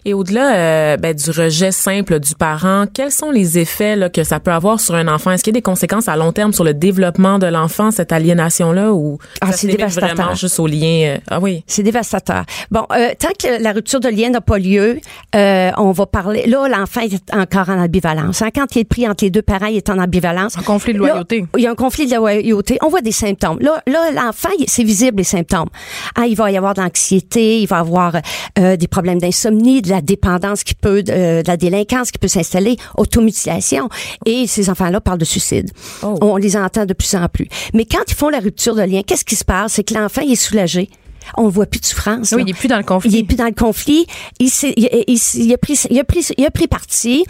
[0.04, 4.24] Et au-delà euh, ben, du rejet simple du parent, quels sont les effets là, que
[4.24, 5.30] ça peut avoir sur un enfant?
[5.30, 8.10] Est-ce qu'il y a des conséquences à long terme sur le développement de l'enfant, cette
[8.10, 10.16] aliénation-là, ou Ah, ça c'est se dévastateur.
[10.16, 11.04] vraiment juste au lien?
[11.06, 11.62] euh, ah oui.
[11.68, 12.44] C'est dévastateur.
[12.72, 14.98] Bon, euh, tant que la rupture de lien n'a pas lieu,
[15.36, 16.46] euh, on va parler.
[16.46, 18.42] Là, l'enfant est encore en ambivalence.
[18.42, 20.58] Hein, Quand il est pris entre les deux parents, il est en ambivalence.
[20.58, 21.44] Un conflit de Là, loyauté.
[21.56, 22.76] il y a un conflit de loyauté.
[22.82, 23.58] On voit des symptômes.
[23.60, 25.68] Là, là l'enfant, c'est visible les symptômes.
[26.16, 28.16] Ah, il va y avoir de l'anxiété, il va avoir
[28.58, 32.28] euh, des problèmes d'insomnie, de la dépendance qui peut, euh, de la délinquance qui peut
[32.28, 33.88] s'installer, automutilation.
[34.26, 35.70] Et ces enfants-là parlent de suicide.
[36.02, 36.18] Oh.
[36.20, 37.46] On les entend de plus en plus.
[37.74, 39.74] Mais quand ils font la rupture de lien, qu'est-ce qui se passe?
[39.74, 40.88] C'est que l'enfant, est soulagé.
[41.36, 42.32] On ne voit plus de souffrance.
[42.32, 42.44] Oui, là.
[42.46, 43.10] il est plus dans le conflit.
[43.12, 44.06] Il est plus dans le conflit.
[44.40, 47.24] Il, s'est- il, il- il a pris, il a pris, il a pris parti.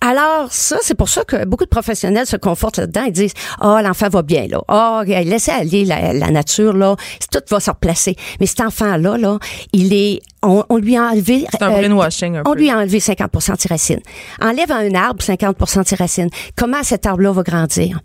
[0.00, 3.04] Alors ça, c'est pour ça que beaucoup de professionnels se confortent là-dedans.
[3.06, 3.32] Ils disent,
[3.62, 6.96] oh l'enfant va bien là, oh laissez aller la, la nature là,
[7.32, 8.14] tout va se replacer.
[8.40, 9.38] Mais cet enfant-là, là,
[9.72, 12.58] il est, on, on lui a enlevé, C'est un euh, brainwashing un on peu.
[12.58, 14.00] lui a enlevé 50% de ses racines.
[14.40, 16.30] Enlève un arbre 50% de ses racines.
[16.56, 18.00] Comment cet arbre-là va grandir?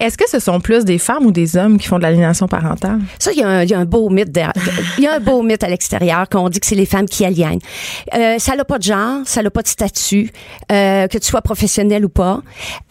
[0.00, 2.98] Est-ce que ce sont plus des femmes ou des hommes qui font de l'aliénation parentale?
[3.18, 4.52] Ça, il y, a un- il y a un beau mythe derrière-
[4.98, 7.24] Il y a un beau mythe à l'extérieur qu'on dit que c'est les femmes qui
[7.24, 7.60] aliènent.
[8.14, 10.30] Euh, ça n'a pas de genre, ça n'a pas de statut,
[10.72, 12.42] euh, que tu sois professionnel ou pas.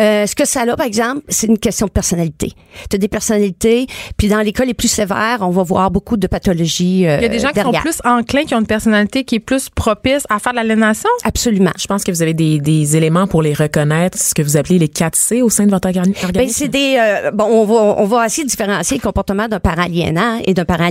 [0.02, 2.54] Euh, ce que ça a, par exemple, c'est une question de personnalité.
[2.90, 3.86] Tu as des personnalités,
[4.18, 7.24] puis dans les cas les plus sévères, on va voir beaucoup de pathologies euh, Il
[7.24, 9.70] y a des gens qui sont plus enclins, qui ont une personnalité qui est plus
[9.70, 11.10] propice à faire de l'aliénation?
[11.26, 11.72] Absolument.
[11.78, 14.80] Je pense que vous avez des, des éléments pour les reconnaître, ce que vous appelez
[14.80, 16.32] les 4C au sein de votre organi- organisme.
[16.34, 19.88] Ben, c'est des euh, bon on va on va de différencier le comportement d'un parent
[20.46, 20.90] et d'un parent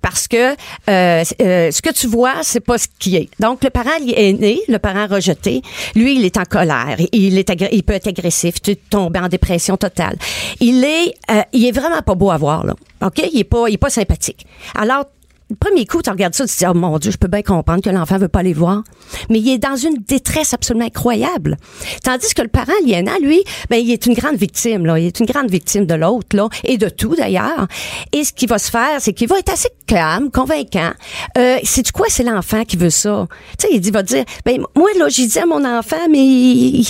[0.00, 0.54] parce que euh,
[0.88, 3.28] euh, ce que tu vois c'est pas ce qui est.
[3.40, 5.62] Donc le parent le parent rejeté,
[5.94, 9.76] lui il est en colère, il est il peut être agressif, tu tomber en dépression
[9.76, 10.16] totale.
[10.60, 11.14] Il est
[11.52, 12.74] il est vraiment pas beau à voir là.
[13.04, 14.46] OK, il est pas il est pas sympathique.
[14.74, 15.04] Alors
[15.50, 17.42] le premier coup, tu regardes ça, tu te dis, oh mon Dieu, je peux bien
[17.42, 18.82] comprendre que l'enfant veut pas les voir.
[19.28, 21.58] Mais il est dans une détresse absolument incroyable.
[22.02, 24.98] Tandis que le parent aliénant, lui, ben, il est une grande victime, là.
[24.98, 26.48] Il est une grande victime de l'autre, là.
[26.64, 27.68] Et de tout, d'ailleurs.
[28.12, 30.92] Et ce qui va se faire, c'est qu'il va être assez calme, convaincant.
[31.36, 32.06] Euh, c'est quoi?
[32.08, 33.28] C'est l'enfant qui veut ça?
[33.58, 36.86] Tu sais, il va dire, ben, moi, là, j'ai dit à mon enfant, mais il,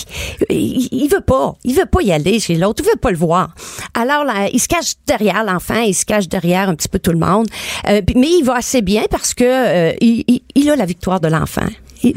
[0.48, 1.54] il, il veut pas.
[1.64, 2.84] Il veut pas y aller chez l'autre.
[2.84, 3.52] Il veut pas le voir.
[3.94, 7.12] Alors, là, il se cache derrière l'enfant, il se cache derrière un petit peu tout
[7.12, 7.48] le monde.
[7.88, 11.20] Euh, mais il va assez bien parce que euh, il, il- il a la victoire
[11.20, 11.66] de l'enfant.
[12.02, 12.14] Il-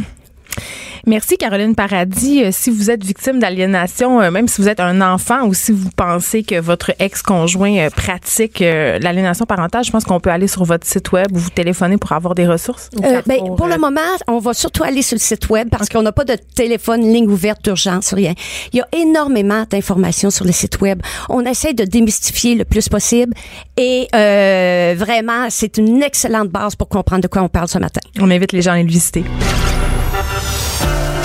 [1.05, 2.43] Merci Caroline Paradis.
[2.43, 5.71] Euh, si vous êtes victime d'aliénation, euh, même si vous êtes un enfant ou si
[5.71, 10.63] vous pensez que votre ex-conjoint euh, pratique l'aliénation parentale, je pense qu'on peut aller sur
[10.63, 12.89] votre site web ou vous téléphoner pour avoir des ressources.
[13.03, 16.01] Euh, ben, pour le moment, on va surtout aller sur le site web parce qu'on
[16.01, 18.33] n'a pas de téléphone, ligne ouverte d'urgence, rien.
[18.73, 21.01] Il y a énormément d'informations sur le site web.
[21.29, 23.33] On essaie de démystifier le plus possible
[23.77, 28.01] et euh, vraiment, c'est une excellente base pour comprendre de quoi on parle ce matin.
[28.19, 29.23] on invite les gens à aller le visiter.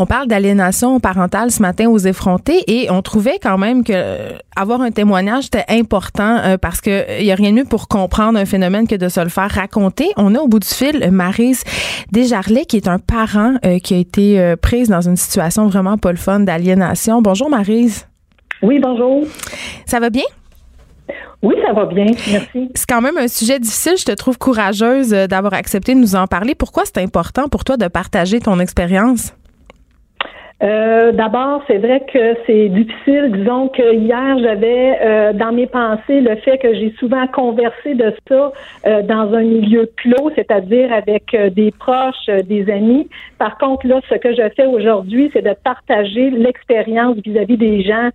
[0.00, 4.38] On parle d'aliénation parentale ce matin aux effrontés et on trouvait quand même que euh,
[4.54, 7.88] avoir un témoignage était important euh, parce que il y a rien de mieux pour
[7.88, 10.06] comprendre un phénomène que de se le faire raconter.
[10.16, 11.64] On a au bout du fil Marise
[12.12, 16.12] Desjarlais qui est un parent euh, qui a été prise dans une situation vraiment pas
[16.12, 17.20] le fun d'aliénation.
[17.20, 18.06] Bonjour Marise.
[18.62, 19.24] Oui, bonjour.
[19.84, 20.22] Ça va bien?
[21.42, 22.06] Oui, ça va bien.
[22.30, 22.70] Merci.
[22.74, 23.94] C'est quand même un sujet difficile.
[23.98, 26.54] Je te trouve courageuse d'avoir accepté de nous en parler.
[26.54, 29.32] Pourquoi c'est important pour toi de partager ton expérience?
[30.62, 33.30] Euh, D'abord, c'est vrai que c'est difficile.
[33.32, 38.12] Disons que hier, j'avais euh, dans mes pensées le fait que j'ai souvent conversé de
[38.28, 38.52] ça
[38.86, 43.08] euh, dans un milieu clos, c'est-à-dire avec euh, des proches, des amis.
[43.38, 48.10] Par contre, là, ce que je fais aujourd'hui, c'est de partager l'expérience vis-à-vis des gens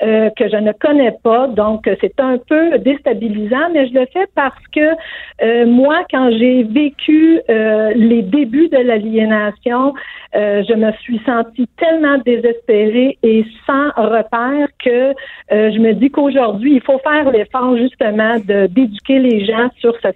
[0.00, 1.48] euh, que je ne connais pas.
[1.48, 4.94] Donc, c'est un peu déstabilisant, mais je le fais parce que
[5.42, 9.94] euh, moi, quand j'ai vécu euh, les débuts de l'aliénation,
[10.34, 15.12] je me suis sentie tellement désespérée et sans repère que
[15.50, 20.08] je me dis qu'aujourd'hui, il faut faire l'effort justement de d'éduquer les gens sur ce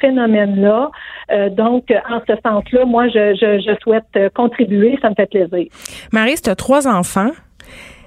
[0.00, 0.90] phénomène-là.
[1.50, 4.98] donc, en ce sens-là, moi, je, je, je souhaite contribuer.
[5.02, 5.66] Ça me fait plaisir.
[6.12, 7.30] Marie, tu as trois enfants.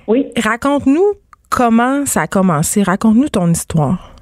[0.07, 0.27] Oui.
[0.37, 1.13] Raconte-nous
[1.49, 2.81] comment ça a commencé.
[2.81, 4.15] Raconte-nous ton histoire.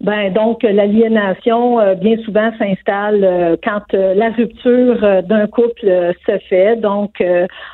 [0.00, 6.38] Ben donc l'aliénation euh, bien souvent s'installe euh, quand euh, la rupture d'un couple se
[6.48, 6.76] fait.
[6.76, 7.22] Donc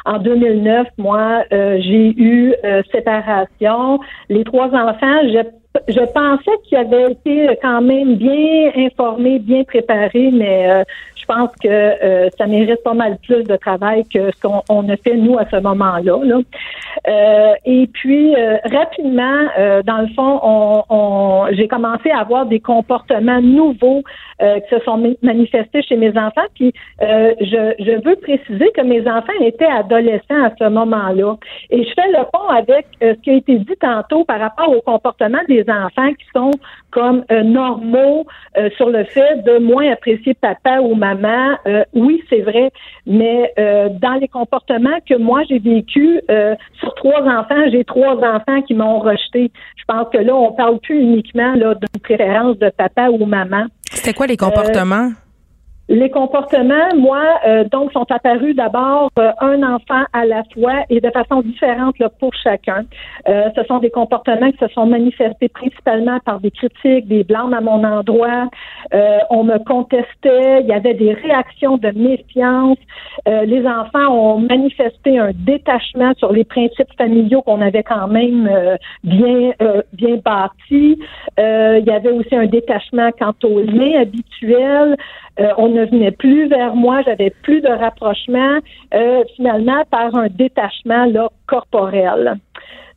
[0.04, 2.54] en 2009, moi j'ai eu
[2.92, 4.00] séparation.
[4.28, 5.38] Les trois enfants, je
[5.88, 10.84] je pensais qu'ils avaient été quand même bien informés, bien préparés, mais
[11.28, 14.96] je pense que euh, ça mérite pas mal plus de travail que ce qu'on a
[14.96, 16.18] fait nous à ce moment-là.
[17.08, 19.46] Euh, et puis euh, rapidement,
[19.84, 24.02] dans le fond, on, j'ai commencé à avoir des comportements nouveaux
[24.38, 26.46] qui se sont manifestés chez mes enfants.
[26.54, 31.36] Puis je, je veux préciser que mes enfants étaient adolescents à ce moment-là.
[31.70, 34.80] Et je fais le pont avec ce qui a été dit tantôt par rapport au
[34.82, 36.50] comportement des enfants qui sont
[36.90, 38.26] comme normaux
[38.76, 42.70] sur le fait de moins apprécier papa ou maman euh, oui, c'est vrai,
[43.06, 48.16] mais euh, dans les comportements que moi j'ai vécu euh, sur trois enfants, j'ai trois
[48.16, 49.50] enfants qui m'ont rejeté.
[49.76, 53.66] Je pense que là, on parle plus uniquement d'une préférence de papa ou maman.
[53.90, 55.10] C'était quoi les comportements?
[55.88, 61.00] Les comportements, moi, euh, donc, sont apparus d'abord euh, un enfant à la fois et
[61.00, 62.84] de façon différente là, pour chacun.
[63.28, 67.54] Euh, ce sont des comportements qui se sont manifestés principalement par des critiques, des blâmes
[67.54, 68.48] à mon endroit.
[69.30, 72.78] on me contestait, il y avait des réactions de méfiance.
[73.26, 78.50] les enfants ont manifesté un détachement sur les principes familiaux qu'on avait quand même
[79.04, 79.52] bien
[79.92, 80.98] bien bâtis.
[81.38, 84.96] il y avait aussi un détachement quant aux liens habituels.
[85.38, 88.58] Euh, on ne venait plus vers moi, j'avais plus de rapprochement,
[88.94, 92.36] euh, finalement par un détachement là, corporel.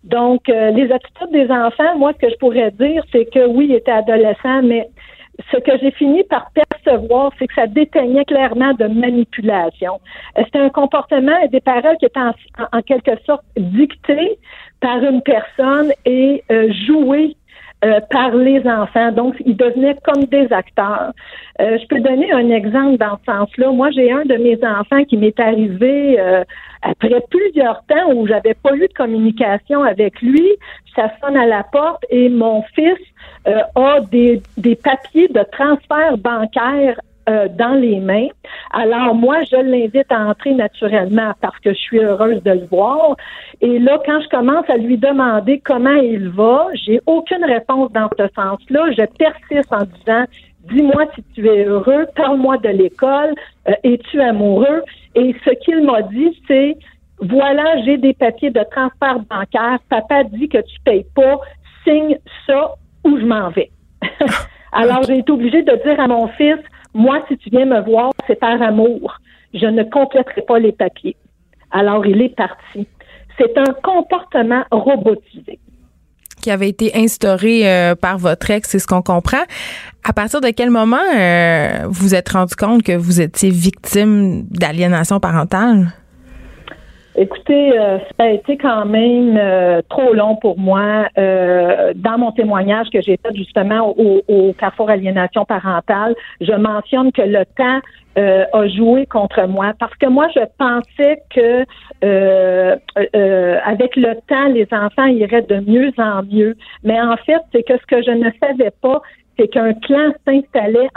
[0.06, 3.68] Donc, euh, les attitudes des enfants, moi, ce que je pourrais dire, c'est que oui,
[3.70, 4.88] ils étaient adolescents, mais
[5.52, 10.00] ce que j'ai fini par percevoir, c'est que ça déteignait clairement de manipulation.
[10.38, 14.38] C'était un comportement des parents qui était en, quelque sorte dicté
[14.82, 16.44] par une personne et
[16.86, 17.38] joué
[17.86, 19.14] euh, par les enfants.
[19.14, 21.14] Donc, ils devenaient comme des acteurs.
[21.62, 23.72] Euh, je peux donner un exemple dans ce sens-là.
[23.72, 26.44] Moi, j'ai un de mes enfants qui m'est arrivé euh,
[26.82, 30.46] après plusieurs temps où j'avais pas eu de communication avec lui.
[30.94, 33.00] Ça sonne à la porte et mon fils
[33.46, 38.28] a des, des papiers de transfert bancaire euh, dans les mains.
[38.72, 43.16] Alors moi, je l'invite à entrer naturellement parce que je suis heureuse de le voir.
[43.62, 48.10] Et là, quand je commence à lui demander comment il va, j'ai aucune réponse dans
[48.18, 48.92] ce sens-là.
[48.98, 50.26] Je persiste en disant
[50.72, 53.34] dis-moi si tu es heureux, parle-moi de l'école,
[53.68, 54.84] euh, es-tu amoureux?
[55.16, 56.78] Et ce qu'il m'a dit, c'est
[57.22, 61.40] voilà, j'ai des papiers de transfert bancaire, papa dit que tu payes pas,
[61.84, 63.70] signe ça ou je m'en vais.
[64.72, 66.60] Alors j'ai été obligée de dire à mon fils,
[66.94, 69.18] moi, si tu viens me voir, c'est par amour.
[69.54, 71.16] Je ne compléterai pas les papiers.
[71.72, 72.88] Alors, il est parti.
[73.38, 75.60] C'est un comportement robotisé
[76.42, 79.44] qui avait été instauré euh, par votre ex, c'est ce qu'on comprend.
[80.06, 85.20] À partir de quel moment euh, vous êtes rendu compte que vous étiez victime d'aliénation
[85.20, 85.92] parentale?
[87.16, 91.08] Écoutez, euh, ça a été quand même euh, trop long pour moi.
[91.18, 97.12] Euh, dans mon témoignage que j'ai fait justement au, au Carrefour Aliénation parentale, je mentionne
[97.12, 97.80] que le temps
[98.52, 101.64] a joué contre moi parce que moi je pensais que
[103.66, 106.58] avec le temps les enfants iraient de mieux en mieux.
[106.84, 109.02] Mais en fait, c'est que ce que je ne savais pas,
[109.38, 110.90] c'est qu'un clan s'installait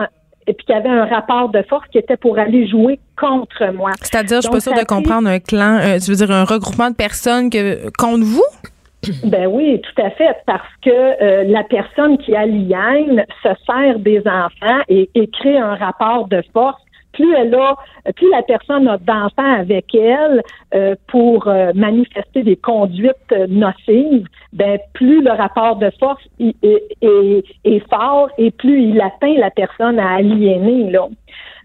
[0.47, 3.73] et puis qu'il y avait un rapport de force qui était pour aller jouer contre
[3.73, 3.93] moi.
[4.01, 6.91] C'est-à-dire, je suis pas sûre de comprendre un clan, euh, tu veux dire un regroupement
[6.91, 8.45] de personnes que, contre vous?
[9.25, 14.21] Ben oui, tout à fait, parce que euh, la personne qui aliène se sert des
[14.21, 16.81] enfants et, et crée un rapport de force
[17.13, 17.77] plus elle a,
[18.15, 20.43] plus la personne a d'enfants avec elle
[20.75, 26.57] euh, pour euh, manifester des conduites nocives, ben plus le rapport de force est,
[27.03, 31.09] est, fort et plus il atteint la personne à aliéner là.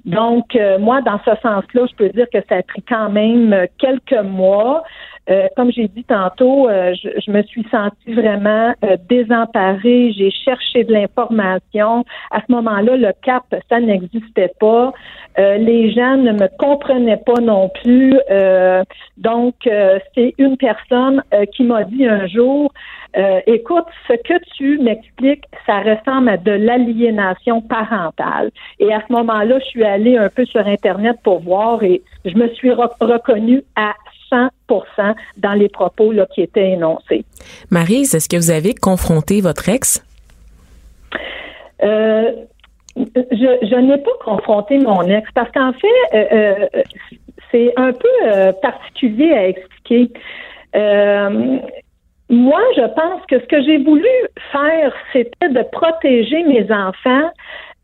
[0.05, 3.67] Donc euh, moi dans ce sens-là, je peux dire que ça a pris quand même
[3.77, 4.83] quelques mois.
[5.29, 10.13] Euh, comme j'ai dit tantôt, euh, je, me suis sentie vraiment euh, désemparée.
[10.17, 12.05] J'ai cherché de l'information.
[12.31, 14.93] À ce moment-là, le CAP, ça n'existait pas.
[15.37, 18.13] les gens ne me comprenaient pas non plus.
[19.17, 19.55] donc,
[20.15, 21.21] c'est une personne
[21.53, 22.71] qui m'a dit un jour,
[23.45, 28.51] écoute, ce que tu m'expliques, ça ressemble à de l'aliénation parentale.
[28.79, 32.35] Et à ce moment-là, je suis allée un peu sur Internet pour voir et je
[32.35, 33.93] me suis reconnue à
[34.29, 34.49] 100
[35.37, 37.25] dans les propos là, qui étaient énoncés.
[37.69, 40.03] Marise, est-ce que vous avez confronté votre ex?
[41.83, 42.31] Euh,
[42.95, 46.81] je, n'ai pas confronté mon ex parce qu'en fait, euh, euh,
[47.51, 50.09] c'est un peu particulier à expliquer.
[52.29, 54.09] moi, je pense que ce que j'ai voulu
[54.51, 57.29] faire, c'était de protéger mes enfants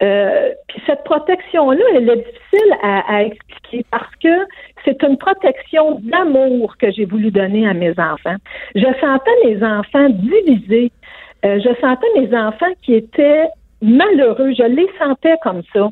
[0.04, 4.46] euh, puis cette protection-là, elle est difficile à, expliquer parce que
[4.84, 8.36] c'est une protection d'amour que j'ai voulu donner à mes enfants.
[8.76, 10.92] Je sentais mes enfants divisés.
[11.46, 13.48] Euh, je sentais mes enfants qui étaient
[13.82, 14.54] malheureux.
[14.58, 15.90] Je les sentais comme ça.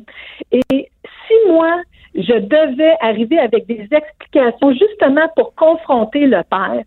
[0.50, 1.80] Et si moi,
[2.14, 6.82] je devais arriver avec des explications justement pour confronter le père,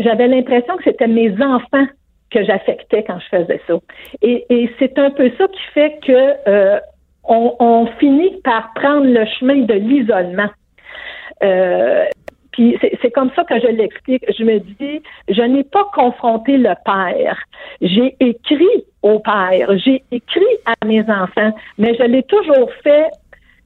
[0.00, 1.86] j'avais l'impression que c'était mes enfants
[2.30, 3.74] que j'affectais quand je faisais ça.
[4.22, 6.80] Et, c'est un peu ça qui fait que euh,
[7.24, 10.50] on, finit par prendre le chemin de l'isolement.
[11.42, 12.06] Euh,
[12.52, 14.24] puis c'est comme ça que je l'explique.
[14.38, 17.38] Je me dis, je n'ai pas confronté le père.
[17.80, 23.08] J'ai écrit au père, j'ai écrit à mes enfants, mais je l'ai toujours fait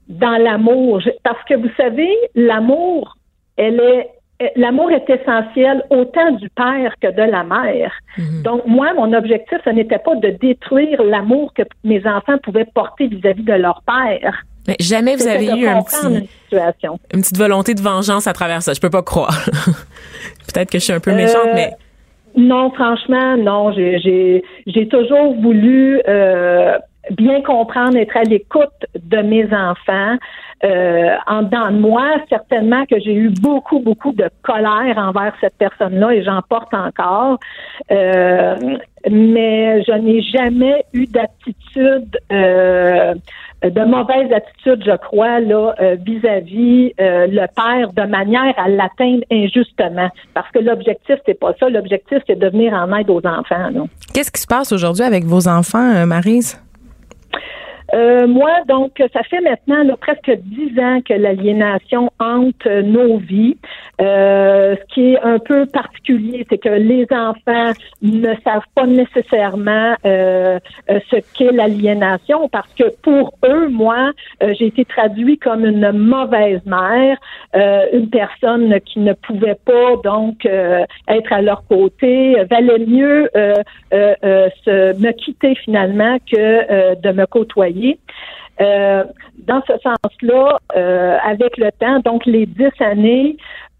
[0.08, 1.02] dans l'amour.
[1.22, 3.16] Parce que vous savez, l'amour,
[3.56, 4.08] elle est
[4.56, 7.92] l'amour est essentiel autant du père que de la mère.
[8.16, 8.42] Mhm.
[8.42, 13.08] Donc, moi, mon objectif, ce n'était pas de détruire l'amour que mes enfants pouvaient porter
[13.08, 14.44] vis-à-vis de leur père.
[14.66, 18.74] Mais jamais vous avez eu un petit, une, petite volonté de vengeance à travers ça.
[18.74, 19.46] Je peux pas croire.
[20.52, 21.70] Peut-être que je suis un peu méchante, euh, mais
[22.36, 23.72] non, franchement, non.
[23.72, 26.78] J'ai toujours voulu euh,
[27.12, 30.16] bien comprendre, être à l'écoute de mes enfants.
[30.64, 35.54] Euh, en dedans de moi, certainement que j'ai eu beaucoup, beaucoup de colère envers cette
[35.56, 37.38] personne-là et j'en porte encore.
[37.92, 38.56] Euh,
[39.08, 43.14] mais je n'ai jamais eu d'attitude, euh,
[43.62, 50.10] de mauvaise attitude, je crois, là, vis-à-vis le père, de manière à l'atteindre injustement.
[50.34, 51.68] Parce que l'objectif, c'est pas ça.
[51.68, 53.88] L'objectif, c'est de venir en aide aux enfants.
[54.12, 56.60] Qu'est-ce qui se passe aujourd'hui avec vos enfants, Marise?
[57.94, 63.56] Euh, moi, donc, ça fait maintenant presque dix ans que l'aliénation hante nos vies.
[64.00, 67.72] Euh, ce qui est un peu particulier, c'est que les enfants
[68.02, 74.84] ne savent pas nécessairement euh, ce qu'est l'aliénation parce que pour eux, moi, j'ai été
[74.84, 77.18] traduit comme une mauvaise mère,
[77.92, 83.28] une personne qui ne pouvait pas donc être à leur côté, valait mieux
[83.92, 87.77] se, me quitter finalement que de me côtoyer
[88.60, 89.04] euh,
[89.46, 93.36] dans ce sens-là, euh, avec le temps, donc les dix années,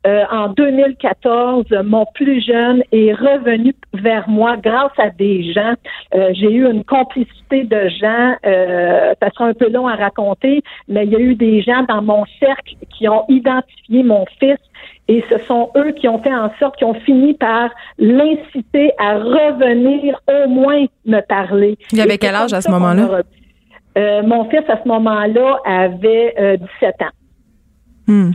[0.07, 5.75] euh, en 2014, mon plus jeune est revenu vers moi grâce à des gens.
[6.13, 8.37] J'ai eu une complicité de gens.
[8.45, 12.01] ça sera un peu long à raconter, mais il y a eu des gens dans
[12.01, 14.59] mon cercle qui ont identifié mon fils
[15.09, 19.15] et ce sont eux qui ont fait en sorte, qui ont fini par l'inciter à
[19.15, 21.77] revenir au moins me parler.
[21.93, 23.23] Il avait quel âge à ce moment-là?
[23.99, 27.11] Euh, mon fils, à ce moment-là, avait 17 euh, ans.
[28.07, 28.31] Hmm.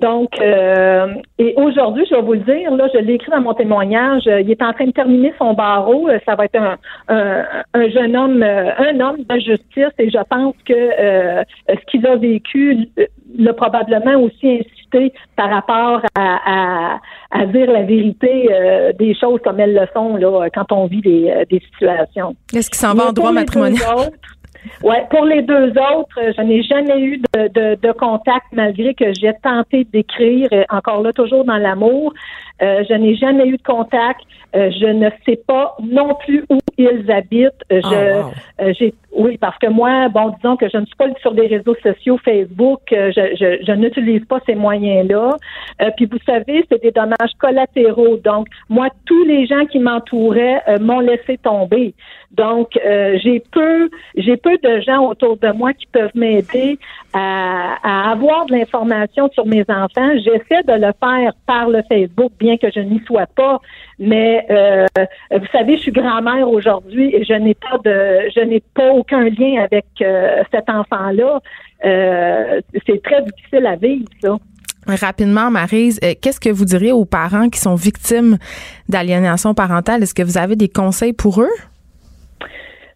[0.00, 3.52] Donc, euh, et aujourd'hui, je vais vous le dire, là, je l'ai écrit dans mon
[3.52, 6.08] témoignage, euh, il est en train de terminer son barreau.
[6.24, 10.54] Ça va être un, un, un jeune homme, un homme de justice, et je pense
[10.64, 12.88] que euh, ce qu'il a vécu
[13.36, 16.98] l'a probablement aussi incité par rapport à, à,
[17.30, 21.02] à dire la vérité euh, des choses comme elles le sont là, quand on vit
[21.02, 22.34] des, des situations.
[22.54, 24.10] Est-ce qu'il s'en va en droit matrimonial?
[24.82, 29.12] Ouais, pour les deux autres, je n'ai jamais eu de, de, de, contact malgré que
[29.14, 32.12] j'ai tenté d'écrire, euh, encore là, toujours dans l'amour.
[32.62, 34.20] Euh, je n'ai jamais eu de contact.
[34.56, 37.64] Euh, je ne sais pas non plus où ils habitent.
[37.72, 41.06] Euh, je, Oh, j'ai, oui, parce que moi, bon, disons que je ne suis pas
[41.20, 42.80] sur des réseaux sociaux, Facebook.
[42.90, 45.36] je, je, je n'utilise pas ces moyens-là.
[45.96, 48.16] puis vous savez, c'est des dommages collatéraux.
[48.18, 51.94] Donc, moi, tous les gens qui m'entouraient m'ont laissé tomber.
[52.32, 56.78] Donc, j'ai peu, j'ai peu de gens autour de moi qui peuvent m'aider
[57.12, 60.10] à, à avoir de l'information sur mes enfants.
[60.24, 63.60] J'essaie de le faire par le Facebook, bien que je n'y sois pas.
[63.98, 64.86] Mais euh,
[65.32, 69.24] vous savez, je suis grand-mère aujourd'hui et je n'ai pas de, je n'ai pas aucun
[69.24, 71.40] lien avec euh, cet enfant-là.
[71.84, 74.36] Euh, c'est très difficile à vivre, ça.
[74.86, 78.38] Rapidement, Marise, qu'est-ce que vous diriez aux parents qui sont victimes
[78.88, 80.02] d'aliénation parentale?
[80.02, 81.50] Est-ce que vous avez des conseils pour eux?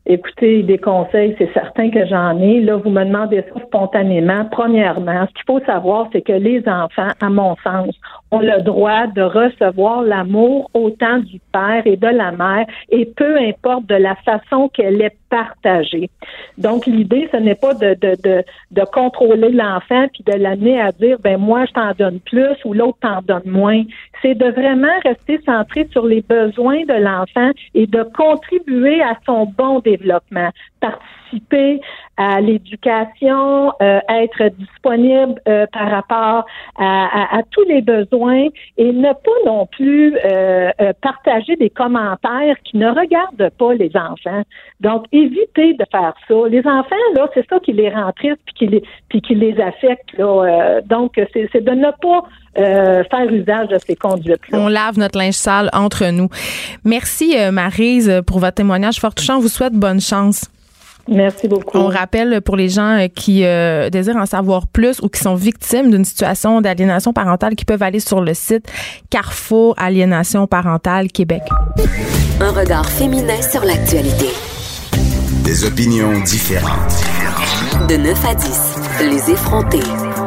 [0.07, 2.61] Écoutez, des conseils, c'est certain que j'en ai.
[2.61, 4.45] Là, vous me demandez ça spontanément.
[4.51, 7.95] Premièrement, ce qu'il faut savoir, c'est que les enfants, à mon sens,
[8.41, 13.87] le droit de recevoir l'amour autant du père et de la mère, et peu importe
[13.87, 16.11] de la façon qu'elle est partagée.
[16.59, 20.93] Donc, l'idée, ce n'est pas de, de, de, de contrôler l'enfant puis de l'amener à
[20.93, 23.83] dire, ben moi, je t'en donne plus ou l'autre t'en donne moins.
[24.23, 29.47] C'est de vraiment rester centré sur les besoins de l'enfant et de contribuer à son
[29.47, 30.51] bon développement
[30.85, 31.81] participer
[32.17, 36.47] à l'éducation, euh, être disponible euh, par rapport
[36.79, 40.71] à, tous les besoins et ne pas non plus euh,
[41.03, 44.43] partager des commentaires qui ne regardent pas les enfants.
[44.81, 46.35] Donc, éviter de faire ça.
[46.49, 49.61] Les enfants, là, c'est ça qui les rend tristes puis qui les, puis qui les
[49.61, 50.17] affecte.
[50.87, 54.59] Donc, c'est de ne pas faire usage de ces conduites-là.
[54.59, 56.29] On lave notre linge sale entre nous.
[56.85, 59.39] Merci, Marise, pour votre témoignage fort touchant.
[59.39, 60.49] On vous souhaite bonne chance.
[61.09, 61.77] Merci beaucoup.
[61.77, 65.35] On rappelle pour les gens euh, qui euh, désirent en savoir plus ou qui sont
[65.35, 68.71] victimes d'une situation d'aliénation parentale qui peuvent aller sur le site
[69.11, 71.43] Carrefour Aliénation Parentale Québec.
[72.41, 74.29] Un regard féminin sur l'actualité.
[75.45, 77.05] Des opinions différentes.
[77.89, 78.75] De 9 à 10,
[79.11, 80.24] les effrontés.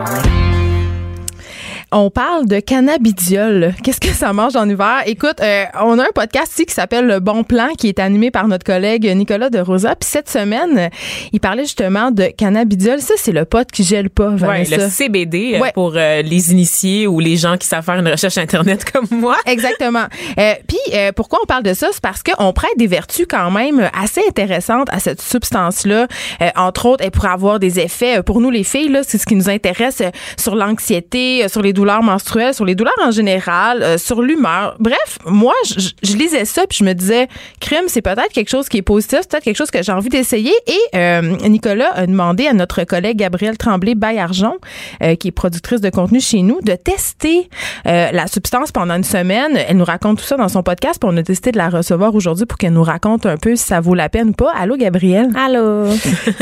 [1.93, 3.73] On parle de cannabidiol.
[3.81, 5.03] Qu'est-ce que ça mange en hiver?
[5.05, 8.29] Écoute, euh, on a un podcast ici qui s'appelle Le Bon Plan, qui est animé
[8.29, 9.95] par notre collègue Nicolas de Rosa.
[9.95, 10.89] Puis cette semaine,
[11.31, 12.99] il parlait justement de cannabidiol.
[12.99, 14.75] Ça, c'est le pot qui gèle pas, Vanessa.
[14.75, 15.71] Ouais, le CBD Ouais.
[15.73, 19.37] pour euh, les initiés ou les gens qui savent faire une recherche internet comme moi.
[19.45, 20.07] Exactement.
[20.39, 23.49] Euh, Puis euh, pourquoi on parle de ça, c'est parce qu'on prête des vertus quand
[23.49, 26.07] même assez intéressantes à cette substance-là.
[26.41, 29.17] Euh, entre autres, elle pourrait avoir des effets euh, pour nous les filles là, c'est
[29.17, 32.93] ce qui nous intéresse euh, sur l'anxiété, euh, sur les douleurs menstruelles, sur les douleurs
[33.01, 34.75] en général, euh, sur l'humeur.
[34.79, 37.27] Bref, moi, je, je lisais ça puis je me disais,
[37.59, 40.09] crime, c'est peut-être quelque chose qui est positif, c'est peut-être quelque chose que j'ai envie
[40.09, 40.53] d'essayer.
[40.67, 44.57] Et euh, Nicolas a demandé à notre collègue Gabrielle Tremblay Baillargeon,
[45.03, 47.49] euh, qui est productrice de contenu chez nous, de tester
[47.85, 49.57] euh, la substance pendant une semaine.
[49.67, 52.13] Elle nous raconte tout ça dans son podcast, puis on a décidé de la recevoir
[52.15, 54.51] aujourd'hui pour qu'elle nous raconte un peu si ça vaut la peine ou pas.
[54.57, 55.29] Allô, Gabrielle?
[55.35, 55.85] Allô?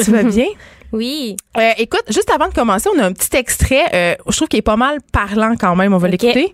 [0.04, 0.46] tu vas bien?
[0.94, 1.36] Oui.
[1.58, 3.86] Euh, écoute, juste avant de commencer, on a un petit extrait.
[3.94, 5.94] euh, je trouve qu'il est pas mal parlant quand même.
[5.94, 6.54] On va l'écouter.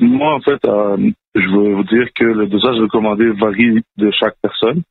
[0.00, 0.96] Moi, en fait, euh,
[1.34, 4.82] je veux vous dire que le dosage recommandé varie de chaque personne.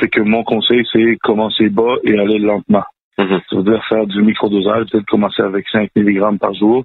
[0.00, 2.84] Fait que mon conseil, c'est commencer bas et aller lentement.
[3.16, 6.82] Ça veut dire faire du microdosage, peut-être commencer avec 5 mg par jour,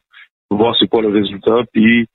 [0.51, 2.05] voir c'est quoi le résultat, puis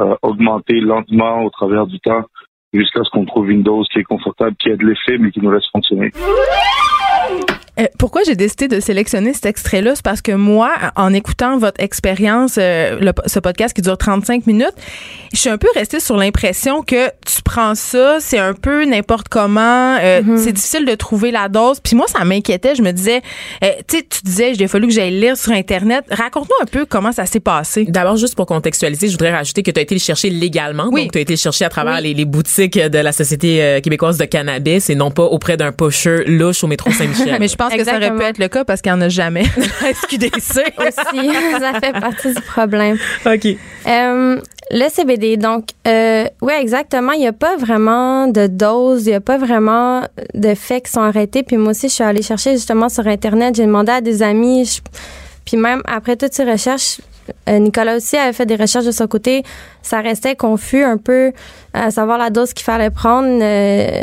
[0.00, 2.24] euh, augmenter lentement au travers du temps
[2.72, 5.40] jusqu'à ce qu'on trouve une dose qui est confortable, qui a de l'effet, mais qui
[5.40, 6.10] nous laisse fonctionner.
[7.80, 9.94] Euh, pourquoi j'ai décidé de sélectionner cet extrait-là?
[9.94, 14.74] C'est parce que moi, en écoutant votre expérience, euh, ce podcast qui dure 35 minutes,
[15.32, 19.28] je suis un peu restée sur l'impression que tu prends ça, c'est un peu n'importe
[19.28, 21.80] comment, euh, c'est difficile de trouver la dose.
[21.80, 22.74] Puis moi, ça m'inquiétait.
[22.74, 23.22] Je me disais,
[23.60, 26.04] tu sais, tu disais, il a fallu que j'aille lire sur Internet.
[26.10, 27.86] Raconte-nous un peu comment ça s'est passé.
[27.88, 30.88] D'abord, juste pour contextualiser, je voudrais rajouter que tu as été le chercher légalement.
[30.90, 31.02] Oui.
[31.02, 34.18] Donc, tu as été le chercher à travers les, les boutiques de la Société québécoise
[34.18, 37.36] de cannabis et non pas auprès d'un pusher louche au métro Saint-Michel.
[37.40, 38.28] Mais je pense que ça aurait pu Exactement.
[38.28, 39.44] être le cas parce qu'il n'y en a jamais.
[40.02, 40.30] SQDC.
[40.78, 42.96] Aussi, ça fait partie du problème.
[43.26, 43.46] OK.
[43.86, 44.40] Euh,
[44.72, 47.12] le CBD, donc, euh, oui, exactement.
[47.12, 50.02] Il n'y a pas vraiment de dose, il n'y a pas vraiment
[50.34, 51.42] de faits qui sont arrêtés.
[51.42, 53.54] Puis moi aussi, je suis allée chercher justement sur Internet.
[53.56, 54.64] J'ai demandé à des amis.
[54.66, 54.80] je-
[55.44, 57.00] Puis même après toutes ces recherches,
[57.48, 59.42] euh, Nicolas aussi avait fait des recherches de son côté.
[59.82, 61.32] Ça restait confus un peu
[61.74, 63.38] à savoir la dose qu'il fallait prendre.
[63.42, 64.02] Euh,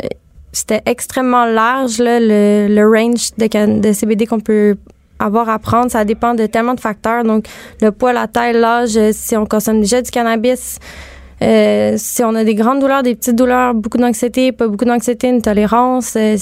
[0.58, 4.76] c'était extrêmement large, là, le, le range de, de CBD qu'on peut
[5.18, 5.90] avoir à prendre.
[5.90, 7.24] Ça dépend de tellement de facteurs.
[7.24, 7.46] Donc,
[7.80, 10.78] le poids, la taille, l'âge, euh, si on consomme déjà du cannabis,
[11.42, 15.28] euh, si on a des grandes douleurs, des petites douleurs, beaucoup d'anxiété, pas beaucoup d'anxiété,
[15.28, 16.16] une tolérance.
[16.16, 16.36] euh,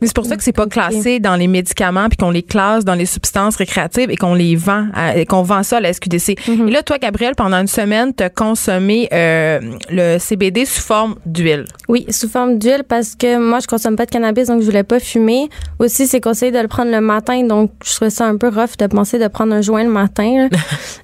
[0.00, 2.84] Mais c'est pour ça que c'est pas classé dans les médicaments puis qu'on les classe
[2.84, 5.92] dans les substances récréatives et qu'on les vend à- et qu'on vend ça à la
[5.92, 6.36] SQDC.
[6.48, 6.68] Mhm.
[6.68, 11.16] Et là toi Gabrielle pendant une semaine tu as consommé euh, le CBD sous forme
[11.26, 11.66] d'huile.
[11.88, 14.82] Oui, sous forme d'huile parce que moi, je consomme pas de cannabis, donc je voulais
[14.84, 15.48] pas fumer.
[15.78, 18.76] Aussi, c'est conseillé de le prendre le matin, donc je trouvais ça un peu rough
[18.78, 20.48] de penser de prendre un joint le matin.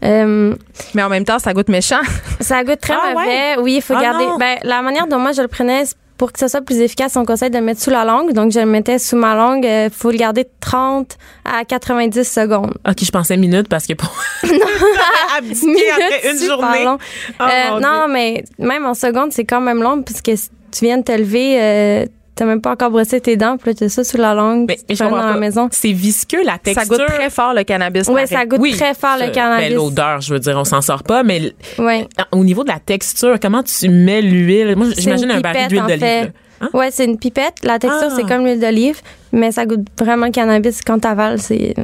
[0.04, 0.54] Euh,
[0.94, 2.00] Mais en même temps ça goûte méchant.
[2.40, 3.56] ça goûte très Ah, mauvais.
[3.62, 4.24] Oui, il faut Ah, garder.
[4.38, 5.82] Ben, la manière dont moi je le prenais,
[6.18, 8.32] pour que ce soit plus efficace, on conseille de le mettre sous la langue.
[8.32, 9.64] Donc, je le mettais sous ma langue.
[9.64, 12.74] Il faut le garder 30 à 90 secondes.
[12.86, 14.12] Ok, je pensais minutes parce que pour
[15.38, 16.84] abdiquer après une journée.
[16.84, 16.98] long.
[17.40, 20.98] Oh, Euh, non, mais même en secondes, c'est quand même long puisque si tu viens
[20.98, 22.06] de te lever, euh,
[22.38, 24.78] t'as même pas encore brossé tes dents, puis là, t'as ça sous la langue, Mais,
[24.88, 25.68] mais je dans la maison.
[25.72, 26.82] C'est visqueux, la texture.
[26.82, 28.06] Ça goûte très fort le cannabis.
[28.08, 29.68] Ouais, ça goûte Oui, très fort le cannabis.
[29.70, 32.06] ben, l'odeur, je veux dire, on s'en sort pas, mais ouais.
[32.32, 34.76] au niveau de la texture, comment tu mets l'huile?
[34.76, 36.32] Moi, j'imagine un baril d'huile d'olive.
[36.60, 36.68] Hein?
[36.72, 37.54] Ouais, c'est une pipette.
[37.62, 38.14] La texture, Ah.
[38.16, 39.00] c'est comme l'huile d'olive,
[39.32, 41.40] mais ça goûte vraiment le cannabis quand t'avales.
[41.40, 41.74] C'est.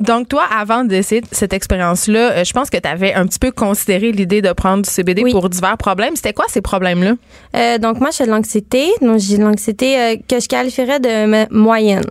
[0.00, 3.50] Donc toi avant d'essayer cette expérience là, je pense que tu avais un petit peu
[3.50, 5.32] considéré l'idée de prendre du CBD Oui.
[5.32, 6.16] pour divers problèmes.
[6.16, 7.12] C'était quoi ces problèmes là
[7.56, 8.86] Euh, donc, moi, j'ai de l'anxiété.
[9.00, 12.04] Donc, j'ai de l'anxiété euh, que je qualifierais de moyenne,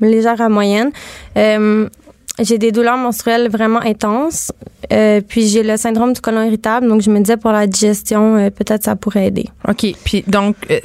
[0.00, 0.90] légère à moyenne.
[1.36, 1.88] Euh,
[2.42, 4.52] j'ai des douleurs menstruelles vraiment intenses.
[4.92, 6.88] Euh, puis, j'ai le syndrome du côlon irritable.
[6.88, 9.46] Donc, je me disais pour la digestion, euh, peut-être ça pourrait aider.
[9.68, 10.78] OK, puis donc euh,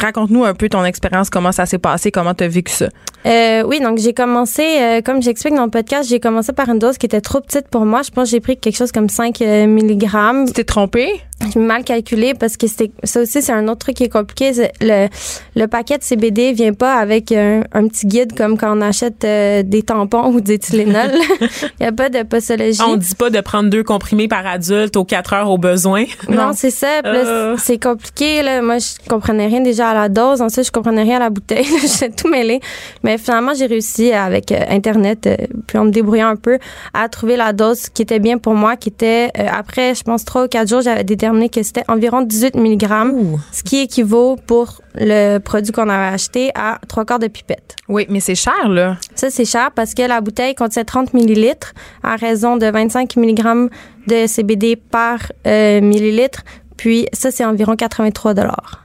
[0.00, 2.88] raconte-nous un peu ton expérience, comment ça s'est passé, comment tu as vécu ça.
[3.26, 6.78] Euh, oui, donc j'ai commencé, euh, comme j'explique dans le podcast, j'ai commencé par une
[6.78, 8.02] dose qui était trop petite pour moi.
[8.02, 10.46] Je pense que j'ai pris quelque chose comme 5 euh, mg.
[10.46, 13.96] Tu t'es trompé J'ai mal calculé parce que c'était ça aussi c'est un autre truc
[13.96, 14.52] qui est compliqué.
[14.52, 15.08] C'est Le,
[15.54, 19.24] le paquet de CBD vient pas avec un, un petit guide comme quand on achète
[19.24, 21.10] euh, des tampons ou des Tylenol.
[21.40, 21.48] Il
[21.80, 22.80] y a pas de posologie.
[22.86, 26.04] On dit pas de prendre deux comprimés par adulte aux 4 heures au besoin.
[26.28, 27.00] Non, c'est ça.
[27.04, 27.56] Euh.
[27.58, 28.42] C'est compliqué.
[28.42, 28.62] Là.
[28.62, 30.40] Moi, je comprenais rien déjà à la dose.
[30.40, 31.66] Ensuite, je comprenais rien à la bouteille.
[31.82, 32.60] J'étais tout mêlé.
[33.02, 35.28] Mais finalement, j'ai réussi avec euh, Internet,
[35.66, 36.58] puis en me débrouillant un peu,
[36.94, 40.24] à trouver la dose qui était bien pour moi, qui était, euh, après, je pense,
[40.24, 43.40] trois ou quatre jours, j'avais déterminé que c'était environ 18 mg, Ouh.
[43.52, 47.76] ce qui équivaut pour le produit qu'on avait acheté à trois quarts de pipette.
[47.88, 48.96] Oui, mais c'est cher là.
[49.14, 51.72] Ça, c'est cher parce que la bouteille contient 30 millilitres
[52.02, 53.70] à raison de 25 mg
[54.06, 56.42] de CBD par euh, millilitre.
[56.76, 58.34] Puis ça, c'est environ 83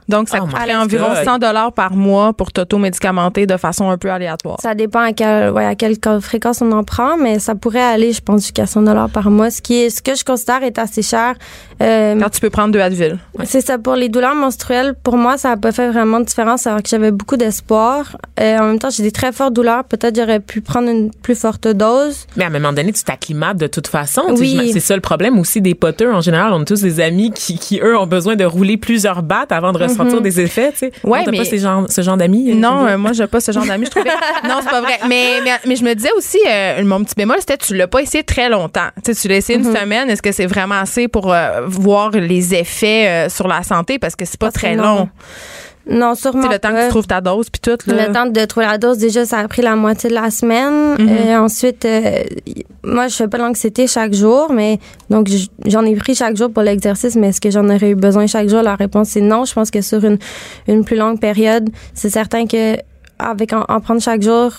[0.09, 0.75] Donc ça Oh coûterait God.
[0.83, 4.57] environ 100 dollars par mois pour t'auto-médicamenter de façon un peu aléatoire.
[4.61, 8.13] Ça dépend à quelle, ouais, à quelle fréquence on en prend, mais ça pourrait aller,
[8.13, 11.01] je pense, jusqu'à 100 par mois, ce qui est, ce que je considère est assez
[11.01, 11.35] cher.
[11.81, 13.19] Euh, Quand tu peux prendre deux Advil.
[13.43, 13.77] C'est ça.
[13.77, 16.89] Pour les douleurs menstruelles, pour moi, ça n'a pas fait vraiment de différence alors que
[16.89, 18.17] j'avais beaucoup d'espoir.
[18.39, 19.83] Euh, en même temps, j'ai des très fortes douleurs.
[19.83, 22.25] Peut-être j'aurais pu prendre une plus forte dose.
[22.35, 24.23] Mais à un moment donné, tu t'acclimates de toute façon.
[24.29, 24.71] Oui.
[24.73, 26.11] C'est ça le problème aussi des poteux.
[26.13, 29.21] En général, on a tous des amis qui, qui eux, ont besoin de rouler plusieurs
[29.21, 30.71] battes avant de ressentir des effets.
[30.71, 30.91] Tu sais.
[31.03, 32.51] Ouais, Non, mais- pas ces genre, ce genre d'amis?
[32.51, 33.85] euh, Non, euh, moi, j'ai pas ce genre d'amis.
[33.85, 34.09] Je trouvais.
[34.47, 34.99] non, c'est pas vrai.
[35.07, 38.01] Mais, mais, mais je me disais aussi, euh, mon petit bémol, c'était tu l'as pas
[38.01, 38.87] essayé très longtemps.
[39.03, 40.09] Tu l'as essayé une semaine.
[40.09, 43.99] Est-ce que c'est vraiment assez pour euh, voir les effets sur la santé?
[43.99, 45.09] Parce que c'est pas que très long.
[45.89, 47.77] Non, sûrement sais, le temps que tu trouves ta dose, puis tout.
[47.89, 48.07] Là.
[48.07, 50.97] Le temps de trouver la dose, déjà, ça a pris la moitié de la semaine.
[50.99, 52.23] Euh, ensuite, euh,
[52.83, 54.79] moi, je fais pas l'anxiété chaque jour, mais
[55.09, 55.29] donc
[55.65, 57.15] j'en ai pris chaque jour pour l'exercice.
[57.15, 58.61] Mais est-ce que j'en aurais eu besoin chaque jour?
[58.61, 59.45] La réponse est non.
[59.45, 60.17] Je pense que sur une
[60.67, 62.75] une plus longue période, c'est certain que
[63.19, 64.51] avec en, en prendre chaque jour.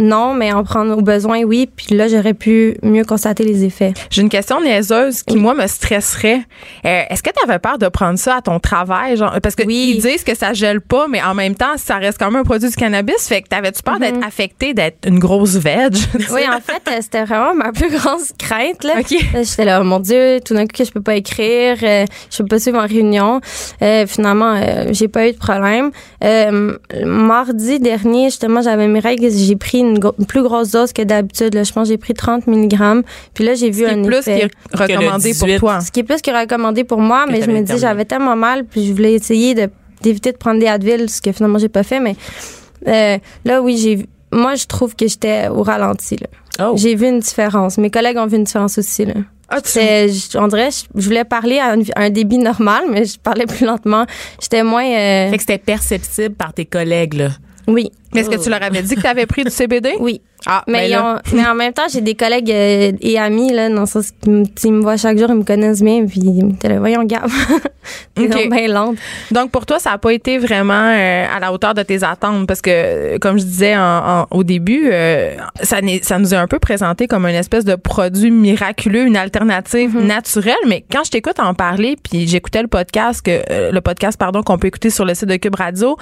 [0.00, 1.68] Non, mais en prendre au besoin, oui.
[1.74, 3.92] Puis là, j'aurais pu mieux constater les effets.
[4.10, 6.40] J'ai une question niaiseuse qui, moi, me stresserait.
[6.86, 9.16] Euh, Est-ce que tu avais peur de prendre ça à ton travail?
[9.16, 9.94] Genre, parce que Oui.
[9.96, 12.44] ils disent que ça gèle pas, mais en même temps, ça reste quand même un
[12.44, 13.28] produit du cannabis.
[13.28, 15.94] Fait que t'avais-tu peur d'être affectée, d'être une grosse veg?
[16.32, 18.84] Oui, en fait, euh, c'était vraiment ma plus grande crainte.
[18.84, 18.94] Là.
[19.00, 19.10] OK.
[19.32, 22.04] Là, J'étais là, oh mon Dieu, tout d'un coup que je peux pas écrire, euh,
[22.30, 23.40] je peux pas suivre en réunion.
[23.82, 25.90] Euh, finalement, euh, j'ai pas eu de problème.
[26.24, 31.02] Euh, mardi dernier, justement, j'avais mes règles, j'ai pris une, une plus grosse dose que
[31.02, 31.54] d'habitude.
[31.54, 31.62] là.
[31.64, 33.02] Je pense que j'ai pris 30 mg.
[33.34, 34.36] Puis là, j'ai vu Ce qui un est plus effet.
[34.36, 35.58] qui est recommandé pour 18.
[35.58, 35.80] toi.
[35.80, 38.36] Ce qui est plus que recommandé pour moi, Que mais je me dis, j'avais tellement
[38.36, 39.68] mal, puis je voulais essayer de
[40.02, 42.16] d'éviter de prendre des Advil, ce que finalement j'ai pas fait, mais
[42.88, 46.26] euh, là oui, j'ai moi je trouve que j'étais au ralenti là.
[46.70, 46.72] Oh.
[46.76, 47.76] J'ai vu une différence.
[47.76, 49.12] Mes collègues ont vu une différence aussi là.
[49.50, 53.04] Ah, tu- C'est, je- on dirait, je, je voulais parler à un débit normal, mais
[53.04, 54.06] je parlais plus lentement.
[54.40, 54.84] J'étais moins.
[54.86, 57.28] euh, Fait que c'était perceptible par tes collègues, là.
[57.72, 59.94] Oui, Mais est-ce que tu leur avais dit que tu avais pris du CBD?
[60.00, 60.20] oui.
[60.46, 63.52] Ah, mais, ben ils ont- mais en même temps, j'ai des collègues euh, et amis,
[63.52, 66.44] là, dans le sens qu'ils me- voient chaque jour, ils me connaissent bien, puis ils
[66.44, 67.28] me disent, voyons, Gab,
[68.14, 68.30] t'es Ok.
[68.30, 68.96] donc bien lente.
[69.30, 72.46] Donc pour toi, ça n'a pas été vraiment euh, à la hauteur de tes attentes?
[72.46, 73.80] Parce que, comme je disais en-
[74.22, 77.74] en- au début, euh, ça, ça nous est un peu présenté comme une espèce de
[77.74, 80.54] produit miraculeux, une alternative naturelle.
[80.66, 84.42] Mais quand je t'écoute en parler, puis j'écoutais le podcast, que euh, le podcast pardon
[84.42, 85.96] qu'on peut écouter sur le site de Cube Radio,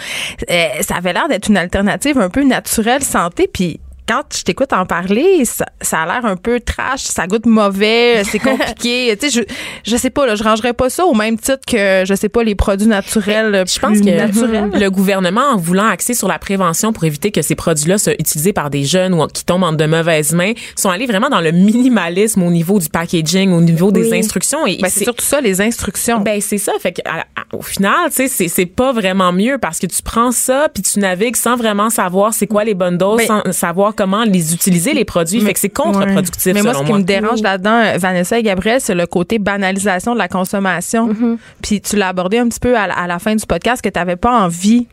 [0.51, 4.73] euh, ça avait l'air d'être une alternative un peu naturelle santé, puis quand je t'écoute
[4.73, 9.17] en parler, ça, ça a l'air un peu trash, ça goûte mauvais, c'est compliqué.
[9.21, 9.45] tu sais,
[9.87, 12.29] je, je sais pas, là, je rangerais pas ça au même titre que, je sais
[12.29, 13.65] pas, les produits naturels.
[13.71, 14.71] Je pense que naturels.
[14.75, 18.53] le gouvernement, en voulant axer sur la prévention pour éviter que ces produits-là soient utilisés
[18.53, 21.53] par des jeunes ou qui tombent entre de mauvaises mains, sont allés vraiment dans le
[21.53, 24.67] minimalisme au niveau du packaging, au niveau des instructions.
[24.67, 26.21] Et Ben, c'est surtout ça, les instructions.
[26.21, 29.33] Ben c'est ça, fait que à- à- au final, tu sais, c'est c'est pas vraiment
[29.33, 32.75] mieux parce que tu prends ça puis tu navigues sans vraiment savoir c'est quoi les
[32.75, 36.63] bonnes doses, Ben- sans savoir comment les utiliser les produits, fait que c'est contre-productif Mais
[36.63, 36.99] moi, selon ce qui moi.
[37.01, 41.09] me dérange là-dedans, Vanessa et Gabriel, c'est le côté banalisation de la consommation.
[41.13, 41.37] Mm-hmm.
[41.63, 43.89] Puis tu l'as abordé un petit peu à, la- à la fin du podcast que
[43.89, 44.87] tu n'avais pas envie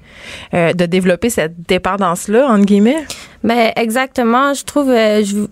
[0.53, 3.05] euh, de développer cette dépendance-là, entre guillemets.
[3.43, 5.45] Ben exactement, je trouve euh, je-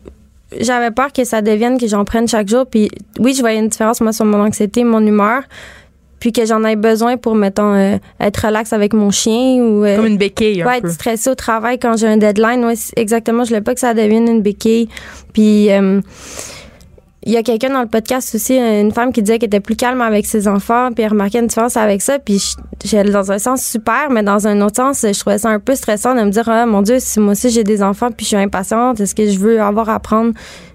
[0.59, 2.89] j'avais peur que ça devienne que j'en prenne chaque jour puis
[3.19, 5.43] oui, je voyais une différence moi sur mon anxiété, mon humeur,
[6.24, 9.97] puis que j'en ai besoin pour mettons euh, être relax avec mon chien ou euh,
[9.97, 10.88] Comme une béquille, un ouais, peu.
[10.88, 13.93] être stressée au travail quand j'ai un deadline, ouais, exactement, je voulais pas que ça
[13.93, 14.88] devienne une béquille.
[15.34, 15.99] Puis euh,
[17.26, 19.76] il y a quelqu'un dans le podcast aussi, une femme qui disait qu'elle était plus
[19.76, 22.19] calme avec ses enfants, puis elle remarquait une différence avec ça.
[22.19, 22.55] Puis
[22.86, 25.76] j'ai dans un sens super, mais dans un autre sens, je trouvais ça un peu
[25.76, 28.30] stressant de me dire, ah, mon Dieu, si moi aussi j'ai des enfants, puis je
[28.30, 30.32] suis impatiente, est-ce que je veux avoir à prendre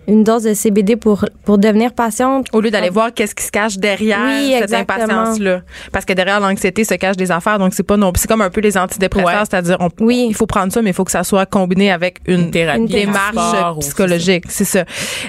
[0.08, 3.50] une dose de CBD pour pour devenir patiente Au lieu d'aller voir qu'est-ce qui se
[3.52, 5.60] cache derrière Oui, cette impatience-là.
[5.92, 7.58] Parce que derrière l'anxiété se cachent des affaires.
[7.58, 9.28] Donc, c'est pas non C'est comme un peu les antidépresseurs.
[9.28, 9.46] Ouais.
[9.48, 10.26] C'est-à-dire, on- Oui.
[10.30, 12.80] il faut prendre ça, mais il faut que ça soit combiné avec une, Une thérapie,
[12.80, 14.44] une démarche sport psychologique.
[14.48, 14.84] C'est ça.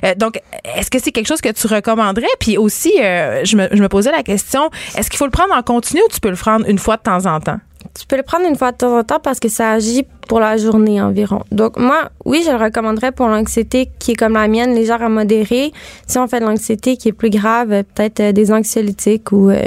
[0.05, 0.39] Euh, donc,
[0.75, 2.25] est-ce que c'est quelque chose que tu recommanderais?
[2.39, 5.53] Puis aussi, euh, je, me, je me posais la question, est-ce qu'il faut le prendre
[5.53, 7.59] en continu ou tu peux le prendre une fois de temps en temps?
[7.97, 10.39] Tu peux le prendre une fois de temps en temps parce que ça agit pour
[10.39, 11.43] la journée environ.
[11.51, 15.09] Donc moi, oui, je le recommanderais pour l'anxiété qui est comme la mienne, légère à
[15.09, 15.71] modérée.
[16.07, 19.63] Si on fait de l'anxiété qui est plus grave, peut-être euh, des anxiolytiques ou euh,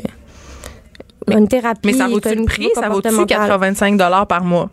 [1.30, 1.80] une thérapie.
[1.84, 2.68] Mais ça vaut-tu le prix?
[2.74, 3.48] Ça vaut-tu comportementale.
[3.48, 4.70] 85 par mois?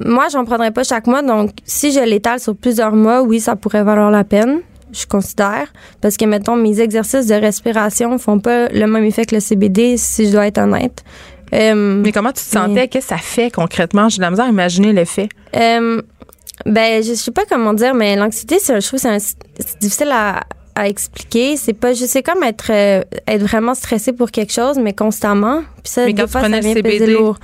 [0.00, 1.22] Moi, j'en prendrais pas chaque mois.
[1.22, 4.60] Donc, si je l'étale sur plusieurs mois, oui, ça pourrait valoir la peine.
[4.92, 5.72] Je considère.
[6.00, 9.96] Parce que, mettons, mes exercices de respiration font pas le même effet que le CBD,
[9.96, 11.04] si je dois être honnête.
[11.54, 12.72] Euh, Mais comment tu te sentais?
[12.72, 14.08] Mais- Qu'est-ce que ça fait concrètement?
[14.08, 15.28] J'ai de la misère à imaginer l'effet.
[15.56, 16.02] Euh,
[16.66, 20.40] ben, je sais pas comment dire, mais l'anxiété, c'est- je trouve c'est difficile à,
[20.74, 21.56] à expliquer.
[21.56, 25.60] C'est pas, je sais comme être, euh, être vraiment stressé pour quelque chose, mais constamment.
[25.82, 27.38] Puis ça, Mais des quand tu fois, ça vient peser lourd.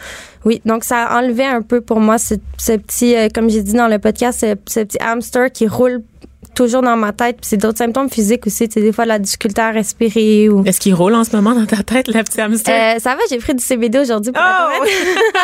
[0.44, 3.62] Oui, donc ça a enlevé un peu pour moi ce, ce petit, euh, comme j'ai
[3.62, 6.02] dit dans le podcast, ce, ce petit hamster qui roule
[6.64, 7.36] toujours dans ma tête.
[7.40, 8.68] Puis c'est d'autres symptômes physiques aussi.
[8.68, 10.64] Tu sais, des fois, la difficulté à respirer ou.
[10.66, 12.96] Est-ce qu'il roule en ce moment dans ta tête, la petite hamster?
[12.96, 14.84] Euh, ça va, j'ai pris du CBD aujourd'hui pour Oh!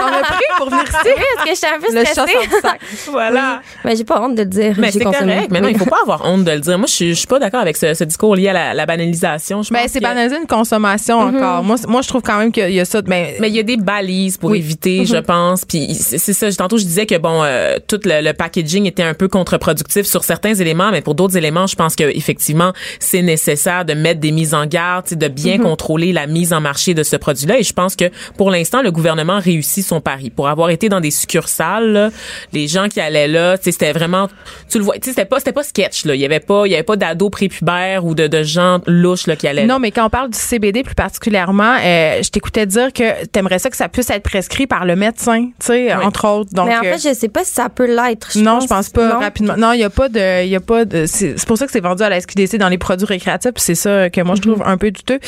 [0.03, 0.97] On a pris pour venir ici?
[1.05, 2.47] Oui, parce que j'étais un peu Le chat stressée.
[2.47, 2.81] du sac.
[3.11, 3.61] voilà.
[3.85, 4.75] Mais j'ai pas honte de le dire.
[4.79, 5.35] Mais J'ai c'est consommé.
[5.35, 5.49] correct.
[5.51, 6.79] Mais non, il faut pas avoir honte de le dire.
[6.79, 8.87] Moi, je suis, je suis pas d'accord avec ce, ce discours lié à la, la
[8.87, 9.62] banalisation.
[9.62, 11.62] Je Ben, c'est que- banaliser une consommation encore.
[11.62, 13.01] Moi, moi, je trouve quand même qu'il y a ça.
[13.03, 14.59] Ben, Mais il y a des balises pour Oui.
[14.59, 15.64] éviter, je pense.
[15.64, 16.51] Puis c'est c'est ça.
[16.53, 20.25] Tantôt, je disais que bon, euh, tout le, le packaging était un peu contre-productif sur
[20.25, 24.33] certains éléments, mais pour d'autres éléments, je pense que effectivement, c'est nécessaire de mettre des
[24.33, 27.61] mises en garde, tu sais, de bien contrôler la mise en marché de ce produit-là.
[27.61, 30.31] Et je pense que pour l'instant, le gouvernement réussit son pari.
[30.31, 32.11] Pour avoir été dans des succursales, là,
[32.53, 34.29] les gens qui allaient là, tu sais, c'était vraiment,
[34.69, 36.17] tu le vois, tu sais, c'était pas, c'était pas sketch là.
[36.17, 39.29] Il y avait pas, il y avait pas d'ados prépubères ou de, de gens louches
[39.29, 39.65] là qui allaient.
[39.65, 39.75] là.
[39.75, 43.61] Non, mais quand on parle du CBD plus particulièrement, euh, je t'écoutais dire que t'aimerais
[43.61, 46.05] ça que ça puisse être prescrit par le médecin, tu sais, Oui.
[46.05, 46.53] entre autres.
[46.53, 48.37] Donc, mais en euh, fait, je sais pas si ça peut l'être.
[48.37, 49.21] non, je pense pas non.
[49.21, 49.55] rapidement.
[49.57, 50.96] Non, il y a pas de, il y a pas de.
[51.07, 53.53] C'est c'est pour ça que c'est vendu à la SQDC dans les produits récréatifs.
[53.57, 55.19] C'est ça que moi je trouve un peu douteux.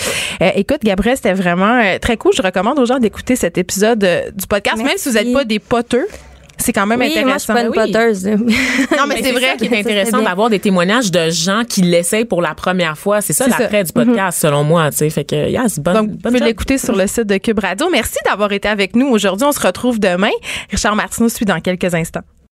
[0.40, 2.32] Euh, écoute, Gabriel, c'était vraiment euh, très cool.
[2.34, 5.44] Je recommande aux gens d'écouter cet épisode euh, du podcast, même si vous n'êtes pas
[5.44, 6.06] des poteux.
[6.60, 7.54] C'est quand même Oui, moi, je suis intéressant.
[7.54, 7.92] pas une Oui.
[7.92, 8.26] poteuse.
[8.98, 9.40] Non, mais Mais c'est vrai.
[9.42, 12.98] ça qui Ça, est intéressant d'avoir des témoignages de gens qui l'essayent pour la première
[12.98, 13.20] fois.
[13.20, 14.90] C'est ça l'attrait du podcast, selon moi.
[14.90, 15.36] Tu sais, fait que,
[15.68, 16.48] c'est bonne, Donc, vous bonne pouvez job.
[16.48, 17.86] l'écouter sur le site de Cube Radio.
[17.92, 19.46] Merci d'avoir été avec nous aujourd'hui.
[19.46, 20.30] On se retrouve demain.
[20.70, 22.22] Richard Martineau suit dans quelques instants.